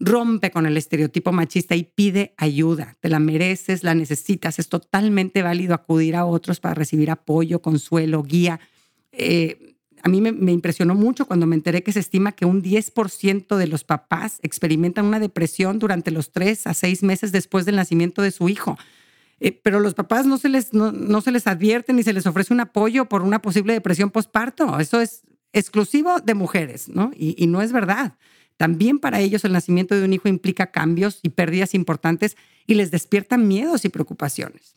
rompe 0.00 0.50
con 0.50 0.66
el 0.66 0.76
estereotipo 0.76 1.32
machista 1.32 1.74
y 1.74 1.84
pide 1.84 2.34
ayuda. 2.36 2.96
Te 3.00 3.08
la 3.08 3.18
mereces, 3.18 3.82
la 3.82 3.94
necesitas. 3.94 4.58
Es 4.58 4.68
totalmente 4.68 5.42
válido 5.42 5.74
acudir 5.74 6.16
a 6.16 6.24
otros 6.24 6.60
para 6.60 6.74
recibir 6.74 7.10
apoyo, 7.10 7.60
consuelo, 7.60 8.22
guía. 8.22 8.60
Eh, 9.12 9.76
a 10.02 10.08
mí 10.08 10.20
me, 10.20 10.52
impresionó 10.52 10.94
mucho 10.94 11.26
cuando 11.26 11.46
me 11.46 11.56
enteré 11.56 11.82
que 11.82 11.92
se 11.92 12.00
estima 12.00 12.32
que 12.32 12.44
un 12.44 12.62
10% 12.62 13.56
de 13.56 13.66
los 13.66 13.84
papás 13.84 14.38
experimentan 14.42 15.04
una 15.04 15.20
depresión 15.20 15.78
durante 15.78 16.10
los 16.10 16.32
tres 16.32 16.66
a 16.66 16.74
seis 16.74 17.02
meses 17.02 17.32
después 17.32 17.64
del 17.64 17.76
nacimiento 17.76 18.22
de 18.22 18.30
su 18.30 18.48
hijo. 18.48 18.78
Eh, 19.40 19.52
pero 19.52 19.80
los 19.80 19.94
papás 19.94 20.26
no 20.26 20.38
se, 20.38 20.48
les, 20.48 20.72
no, 20.72 21.20
se 21.20 21.30
les 21.30 21.46
advierte 21.46 21.92
ni 21.92 22.02
se 22.02 22.12
les 22.12 22.26
ofrece 22.26 22.52
un 22.52 22.60
apoyo 22.60 23.06
por 23.06 23.22
una 23.22 23.40
posible 23.40 23.72
depresión 23.72 24.10
postparto. 24.10 24.78
Eso 24.78 25.00
es 25.00 25.22
exclusivo 25.52 26.20
de 26.20 26.34
mujeres, 26.34 26.88
¿no? 26.88 27.10
y 27.16 27.46
no 27.46 27.62
es 27.62 27.72
verdad. 27.72 28.14
También 28.58 28.98
para 28.98 29.20
ellos 29.20 29.44
el 29.44 29.52
nacimiento 29.52 29.94
de 29.94 30.04
un 30.04 30.12
hijo 30.12 30.28
implica 30.28 30.72
cambios 30.72 31.20
y 31.22 31.30
pérdidas 31.30 31.74
importantes 31.74 32.36
y 32.66 32.74
les 32.74 32.90
despiertan 32.90 33.46
miedos 33.46 33.84
y 33.84 33.88
preocupaciones. 33.88 34.74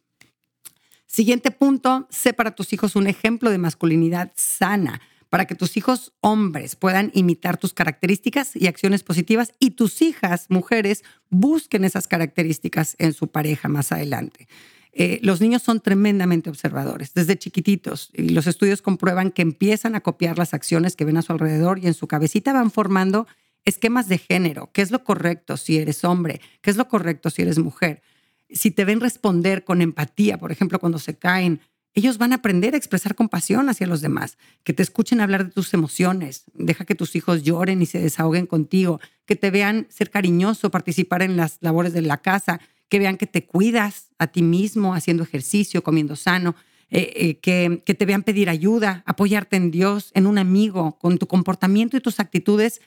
Siguiente 1.12 1.52
punto, 1.52 2.08
sé 2.10 2.32
para 2.32 2.52
tus 2.56 2.72
hijos 2.72 2.96
un 2.96 3.06
ejemplo 3.06 3.50
de 3.50 3.58
masculinidad 3.58 4.32
sana, 4.36 5.02
para 5.32 5.46
que 5.46 5.56
tus 5.56 5.78
hijos 5.78 6.12
hombres 6.20 6.76
puedan 6.76 7.10
imitar 7.14 7.56
tus 7.56 7.74
características 7.74 8.54
y 8.54 8.68
acciones 8.68 9.02
positivas 9.02 9.54
y 9.60 9.72
tus 9.72 10.02
hijas 10.02 10.48
mujeres 10.50 11.06
busquen 11.30 11.86
esas 11.86 12.10
características 12.10 12.98
en 13.00 13.14
su 13.14 13.30
pareja 13.30 13.70
más 13.70 13.94
adelante. 13.94 14.50
Eh, 14.92 15.20
los 15.24 15.40
niños 15.40 15.62
son 15.62 15.80
tremendamente 15.80 16.50
observadores 16.50 17.14
desde 17.14 17.40
chiquititos 17.40 18.10
y 18.14 18.28
los 18.28 18.46
estudios 18.46 18.82
comprueban 18.82 19.32
que 19.32 19.42
empiezan 19.42 19.96
a 19.96 20.02
copiar 20.02 20.38
las 20.38 20.54
acciones 20.54 20.98
que 20.98 21.06
ven 21.06 21.16
a 21.16 21.22
su 21.22 21.32
alrededor 21.32 21.80
y 21.80 21.88
en 21.88 21.94
su 21.94 22.08
cabecita 22.08 22.52
van 22.52 22.70
formando 22.70 23.26
esquemas 23.64 24.10
de 24.10 24.18
género, 24.18 24.70
qué 24.74 24.82
es 24.82 24.92
lo 24.92 25.06
correcto 25.06 25.56
si 25.56 25.78
eres 25.78 26.04
hombre, 26.04 26.42
qué 26.62 26.72
es 26.72 26.76
lo 26.76 26.90
correcto 26.90 27.30
si 27.30 27.44
eres 27.44 27.58
mujer. 27.58 28.02
Si 28.50 28.70
te 28.70 28.84
ven 28.84 29.00
responder 29.00 29.64
con 29.64 29.82
empatía, 29.82 30.38
por 30.38 30.52
ejemplo, 30.52 30.78
cuando 30.78 31.00
se 31.00 31.18
caen, 31.18 31.62
ellos 31.94 32.18
van 32.18 32.32
a 32.32 32.38
aprender 32.38 32.74
a 32.74 32.78
expresar 32.78 33.16
compasión 33.16 33.70
hacia 33.70 33.88
los 33.88 34.02
demás, 34.02 34.38
que 34.64 34.74
te 34.74 34.84
escuchen 34.84 35.20
hablar 35.20 35.46
de 35.46 35.52
tus 35.52 35.74
emociones, 35.74 36.46
deja 36.54 36.86
que 36.86 36.96
tus 36.96 37.16
hijos 37.16 37.44
lloren 37.44 37.82
y 37.82 37.86
se 37.86 38.00
desahoguen 38.00 38.46
contigo, 38.46 39.00
que 39.26 39.36
te 39.36 39.52
vean 39.52 39.88
ser 39.90 40.10
cariñoso, 40.10 40.72
participar 40.72 41.22
en 41.22 41.36
las 41.36 41.58
labores 41.62 41.94
de 41.94 42.02
la 42.02 42.18
casa, 42.18 42.62
que 42.88 43.00
vean 43.00 43.18
que 43.18 43.28
te 43.28 43.46
cuidas 43.46 44.10
a 44.20 44.28
ti 44.28 44.42
mismo 44.42 44.96
haciendo 44.96 45.24
ejercicio, 45.24 45.84
comiendo 45.84 46.16
sano, 46.16 46.56
eh, 46.90 47.14
eh, 47.16 47.40
que, 47.40 47.82
que 47.86 47.94
te 47.94 48.06
vean 48.06 48.24
pedir 48.24 48.50
ayuda, 48.50 49.04
apoyarte 49.06 49.56
en 49.56 49.72
Dios, 49.72 50.12
en 50.14 50.28
un 50.28 50.38
amigo, 50.38 50.98
con 51.00 51.18
tu 51.18 51.28
comportamiento 51.28 51.96
y 51.96 52.02
tus 52.02 52.20
actitudes 52.20 52.82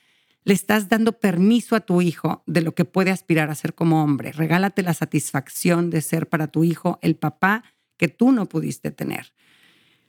le 0.44 0.52
estás 0.52 0.90
dando 0.90 1.12
permiso 1.12 1.74
a 1.74 1.80
tu 1.80 2.02
hijo 2.02 2.42
de 2.46 2.60
lo 2.60 2.74
que 2.74 2.84
puede 2.84 3.10
aspirar 3.10 3.50
a 3.50 3.54
ser 3.54 3.74
como 3.74 4.04
hombre. 4.04 4.32
Regálate 4.32 4.82
la 4.82 4.92
satisfacción 4.92 5.88
de 5.88 6.02
ser 6.02 6.28
para 6.28 6.48
tu 6.48 6.64
hijo 6.64 6.98
el 7.00 7.16
papá 7.16 7.64
tú 8.08 8.32
no 8.32 8.46
pudiste 8.46 8.90
tener. 8.90 9.32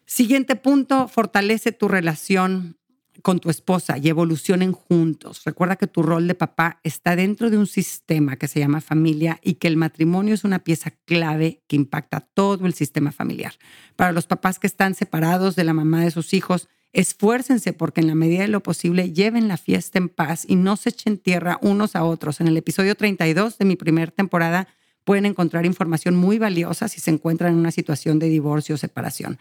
Siguiente 0.05 0.55
punto, 0.55 1.07
fortalece 1.07 1.71
tu 1.71 1.87
relación 1.87 2.77
con 3.21 3.39
tu 3.39 3.49
esposa 3.49 3.97
y 3.97 4.09
evolucionen 4.09 4.71
juntos. 4.73 5.41
Recuerda 5.45 5.77
que 5.77 5.87
tu 5.87 6.03
rol 6.03 6.27
de 6.27 6.35
papá 6.35 6.79
está 6.83 7.15
dentro 7.15 7.49
de 7.49 7.57
un 7.57 7.65
sistema 7.65 8.35
que 8.35 8.47
se 8.47 8.59
llama 8.59 8.81
familia 8.81 9.39
y 9.41 9.55
que 9.55 9.67
el 9.67 9.77
matrimonio 9.77 10.33
es 10.33 10.43
una 10.43 10.59
pieza 10.59 10.91
clave 11.05 11.63
que 11.67 11.75
impacta 11.75 12.19
todo 12.19 12.65
el 12.65 12.73
sistema 12.73 13.11
familiar. 13.11 13.53
Para 13.95 14.11
los 14.11 14.27
papás 14.27 14.59
que 14.59 14.67
están 14.67 14.95
separados 14.95 15.55
de 15.55 15.63
la 15.63 15.73
mamá 15.73 16.03
de 16.03 16.11
sus 16.11 16.33
hijos, 16.33 16.67
Esfuércense 16.95 17.73
porque 17.73 17.99
en 17.99 18.07
la 18.07 18.15
medida 18.15 18.43
de 18.43 18.47
lo 18.47 18.63
posible 18.63 19.11
lleven 19.11 19.49
la 19.49 19.57
fiesta 19.57 19.97
en 19.97 20.07
paz 20.07 20.45
y 20.47 20.55
no 20.55 20.77
se 20.77 20.89
echen 20.89 21.17
tierra 21.17 21.59
unos 21.61 21.93
a 21.93 22.05
otros. 22.05 22.39
En 22.39 22.47
el 22.47 22.55
episodio 22.55 22.95
32 22.95 23.57
de 23.57 23.65
mi 23.65 23.75
primera 23.75 24.11
temporada 24.11 24.69
pueden 25.05 25.25
encontrar 25.25 25.65
información 25.65 26.15
muy 26.15 26.37
valiosa 26.39 26.89
si 26.89 26.99
se 26.99 27.11
encuentran 27.11 27.53
en 27.53 27.59
una 27.59 27.71
situación 27.71 28.19
de 28.19 28.27
divorcio 28.27 28.75
o 28.75 28.77
separación. 28.77 29.39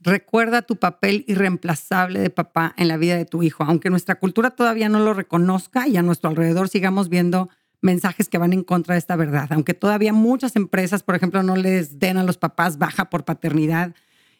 Recuerda 0.00 0.60
tu 0.60 0.76
papel 0.76 1.24
irreemplazable 1.26 2.20
de 2.20 2.28
papá 2.28 2.74
en 2.76 2.88
la 2.88 2.98
vida 2.98 3.16
de 3.16 3.24
tu 3.24 3.42
hijo, 3.42 3.64
aunque 3.64 3.88
nuestra 3.88 4.16
cultura 4.16 4.50
todavía 4.50 4.90
no 4.90 4.98
lo 4.98 5.14
reconozca 5.14 5.88
y 5.88 5.96
a 5.96 6.02
nuestro 6.02 6.28
alrededor 6.28 6.68
sigamos 6.68 7.08
viendo 7.08 7.48
mensajes 7.80 8.28
que 8.28 8.38
van 8.38 8.52
en 8.52 8.64
contra 8.64 8.94
de 8.94 8.98
esta 8.98 9.16
verdad, 9.16 9.48
aunque 9.50 9.72
todavía 9.72 10.12
muchas 10.12 10.56
empresas, 10.56 11.02
por 11.02 11.14
ejemplo, 11.14 11.42
no 11.42 11.56
les 11.56 11.98
den 11.98 12.18
a 12.18 12.24
los 12.24 12.36
papás 12.36 12.78
baja 12.78 13.08
por 13.08 13.24
paternidad 13.24 13.94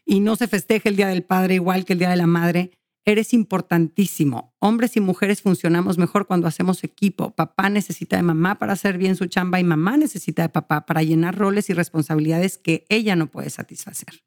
y 0.04 0.20
no 0.20 0.36
se 0.36 0.48
festeje 0.48 0.88
el 0.88 0.96
Día 0.96 1.08
del 1.08 1.22
Padre 1.22 1.54
igual 1.54 1.84
que 1.84 1.92
el 1.94 1.98
Día 1.98 2.10
de 2.10 2.16
la 2.16 2.26
Madre, 2.26 2.72
eres 3.04 3.34
importantísimo. 3.34 4.54
Hombres 4.58 4.96
y 4.96 5.00
mujeres 5.00 5.42
funcionamos 5.42 5.98
mejor 5.98 6.26
cuando 6.26 6.46
hacemos 6.46 6.84
equipo. 6.84 7.34
Papá 7.34 7.68
necesita 7.68 8.16
de 8.16 8.22
mamá 8.22 8.58
para 8.58 8.72
hacer 8.72 8.98
bien 8.98 9.16
su 9.16 9.26
chamba 9.26 9.60
y 9.60 9.64
mamá 9.64 9.96
necesita 9.96 10.42
de 10.42 10.48
papá 10.48 10.86
para 10.86 11.02
llenar 11.02 11.36
roles 11.36 11.68
y 11.70 11.74
responsabilidades 11.74 12.58
que 12.58 12.86
ella 12.88 13.16
no 13.16 13.30
puede 13.30 13.50
satisfacer. 13.50 14.24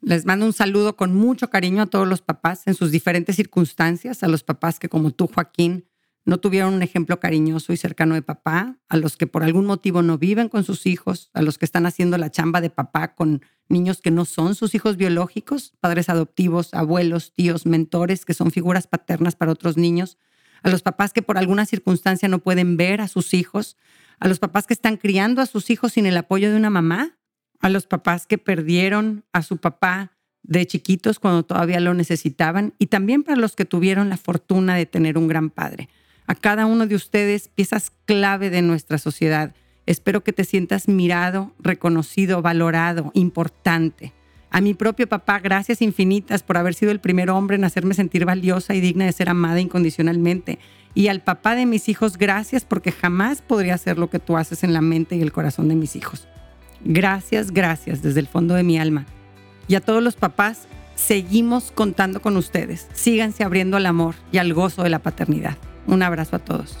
Les 0.00 0.26
mando 0.26 0.46
un 0.46 0.52
saludo 0.52 0.96
con 0.96 1.14
mucho 1.14 1.50
cariño 1.50 1.82
a 1.82 1.86
todos 1.86 2.06
los 2.06 2.20
papás 2.20 2.66
en 2.66 2.74
sus 2.74 2.90
diferentes 2.90 3.36
circunstancias, 3.36 4.22
a 4.22 4.28
los 4.28 4.42
papás 4.42 4.78
que 4.78 4.88
como 4.88 5.10
tú, 5.10 5.26
Joaquín, 5.26 5.86
no 6.26 6.38
tuvieron 6.38 6.74
un 6.74 6.82
ejemplo 6.82 7.20
cariñoso 7.20 7.72
y 7.72 7.76
cercano 7.76 8.16
de 8.16 8.20
papá, 8.20 8.76
a 8.88 8.96
los 8.96 9.16
que 9.16 9.28
por 9.28 9.44
algún 9.44 9.64
motivo 9.64 10.02
no 10.02 10.18
viven 10.18 10.48
con 10.48 10.64
sus 10.64 10.84
hijos, 10.84 11.30
a 11.34 11.40
los 11.40 11.56
que 11.56 11.64
están 11.64 11.86
haciendo 11.86 12.18
la 12.18 12.32
chamba 12.32 12.60
de 12.60 12.68
papá 12.68 13.14
con 13.14 13.42
niños 13.68 14.00
que 14.02 14.10
no 14.10 14.24
son 14.24 14.56
sus 14.56 14.74
hijos 14.74 14.96
biológicos, 14.96 15.74
padres 15.80 16.08
adoptivos, 16.08 16.74
abuelos, 16.74 17.32
tíos, 17.32 17.64
mentores, 17.64 18.24
que 18.24 18.34
son 18.34 18.50
figuras 18.50 18.88
paternas 18.88 19.36
para 19.36 19.52
otros 19.52 19.76
niños, 19.76 20.18
a 20.64 20.68
los 20.68 20.82
papás 20.82 21.12
que 21.12 21.22
por 21.22 21.38
alguna 21.38 21.64
circunstancia 21.64 22.28
no 22.28 22.40
pueden 22.40 22.76
ver 22.76 23.00
a 23.00 23.08
sus 23.08 23.32
hijos, 23.32 23.76
a 24.18 24.26
los 24.26 24.40
papás 24.40 24.66
que 24.66 24.74
están 24.74 24.96
criando 24.96 25.40
a 25.42 25.46
sus 25.46 25.70
hijos 25.70 25.92
sin 25.92 26.06
el 26.06 26.16
apoyo 26.16 26.50
de 26.50 26.56
una 26.56 26.70
mamá, 26.70 27.16
a 27.60 27.68
los 27.68 27.86
papás 27.86 28.26
que 28.26 28.36
perdieron 28.36 29.24
a 29.32 29.42
su 29.42 29.58
papá 29.58 30.16
de 30.42 30.66
chiquitos 30.66 31.20
cuando 31.20 31.44
todavía 31.44 31.78
lo 31.78 31.94
necesitaban 31.94 32.74
y 32.78 32.86
también 32.86 33.22
para 33.22 33.36
los 33.38 33.54
que 33.54 33.64
tuvieron 33.64 34.08
la 34.08 34.16
fortuna 34.16 34.74
de 34.74 34.86
tener 34.86 35.18
un 35.18 35.28
gran 35.28 35.50
padre 35.50 35.88
a 36.26 36.34
cada 36.34 36.66
uno 36.66 36.86
de 36.86 36.94
ustedes 36.94 37.48
piezas 37.48 37.92
clave 38.04 38.50
de 38.50 38.62
nuestra 38.62 38.98
sociedad. 38.98 39.54
Espero 39.86 40.24
que 40.24 40.32
te 40.32 40.44
sientas 40.44 40.88
mirado, 40.88 41.52
reconocido, 41.58 42.42
valorado, 42.42 43.10
importante. 43.14 44.12
A 44.50 44.60
mi 44.60 44.74
propio 44.74 45.08
papá, 45.08 45.38
gracias 45.38 45.82
infinitas 45.82 46.42
por 46.42 46.56
haber 46.56 46.74
sido 46.74 46.90
el 46.90 47.00
primer 47.00 47.30
hombre 47.30 47.56
en 47.56 47.64
hacerme 47.64 47.94
sentir 47.94 48.24
valiosa 48.24 48.74
y 48.74 48.80
digna 48.80 49.04
de 49.04 49.12
ser 49.12 49.28
amada 49.28 49.60
incondicionalmente. 49.60 50.58
Y 50.94 51.08
al 51.08 51.20
papá 51.20 51.54
de 51.54 51.66
mis 51.66 51.88
hijos, 51.88 52.16
gracias 52.16 52.64
porque 52.64 52.90
jamás 52.90 53.42
podría 53.42 53.74
hacer 53.74 53.98
lo 53.98 54.08
que 54.08 54.18
tú 54.18 54.36
haces 54.36 54.64
en 54.64 54.72
la 54.72 54.80
mente 54.80 55.16
y 55.16 55.22
el 55.22 55.32
corazón 55.32 55.68
de 55.68 55.74
mis 55.74 55.94
hijos. 55.94 56.26
Gracias, 56.84 57.50
gracias 57.50 58.02
desde 58.02 58.20
el 58.20 58.28
fondo 58.28 58.54
de 58.54 58.62
mi 58.62 58.78
alma. 58.78 59.06
Y 59.68 59.74
a 59.74 59.80
todos 59.80 60.02
los 60.02 60.16
papás, 60.16 60.68
seguimos 60.94 61.70
contando 61.70 62.22
con 62.22 62.36
ustedes. 62.36 62.88
Síganse 62.94 63.44
abriendo 63.44 63.76
al 63.76 63.86
amor 63.86 64.14
y 64.32 64.38
al 64.38 64.54
gozo 64.54 64.82
de 64.82 64.90
la 64.90 65.00
paternidad. 65.00 65.56
Un 65.86 66.02
abrazo 66.02 66.36
a 66.36 66.38
todos. 66.38 66.78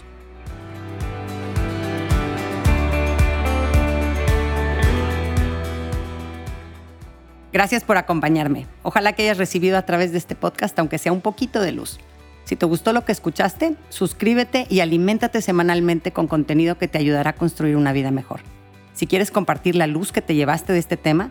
Gracias 7.52 7.84
por 7.84 7.96
acompañarme. 7.96 8.66
Ojalá 8.82 9.14
que 9.14 9.22
hayas 9.22 9.38
recibido 9.38 9.78
a 9.78 9.86
través 9.86 10.12
de 10.12 10.18
este 10.18 10.34
podcast, 10.34 10.78
aunque 10.78 10.98
sea 10.98 11.12
un 11.12 11.22
poquito 11.22 11.62
de 11.62 11.72
luz. 11.72 11.98
Si 12.44 12.54
te 12.54 12.66
gustó 12.66 12.92
lo 12.92 13.04
que 13.04 13.12
escuchaste, 13.12 13.76
suscríbete 13.88 14.66
y 14.68 14.80
aliméntate 14.80 15.40
semanalmente 15.40 16.12
con 16.12 16.28
contenido 16.28 16.76
que 16.76 16.86
te 16.86 16.98
ayudará 16.98 17.30
a 17.30 17.34
construir 17.34 17.76
una 17.76 17.92
vida 17.92 18.10
mejor. 18.10 18.40
Si 18.92 19.06
quieres 19.06 19.30
compartir 19.30 19.74
la 19.74 19.86
luz 19.86 20.12
que 20.12 20.22
te 20.22 20.34
llevaste 20.34 20.72
de 20.72 20.78
este 20.78 20.96
tema, 20.96 21.30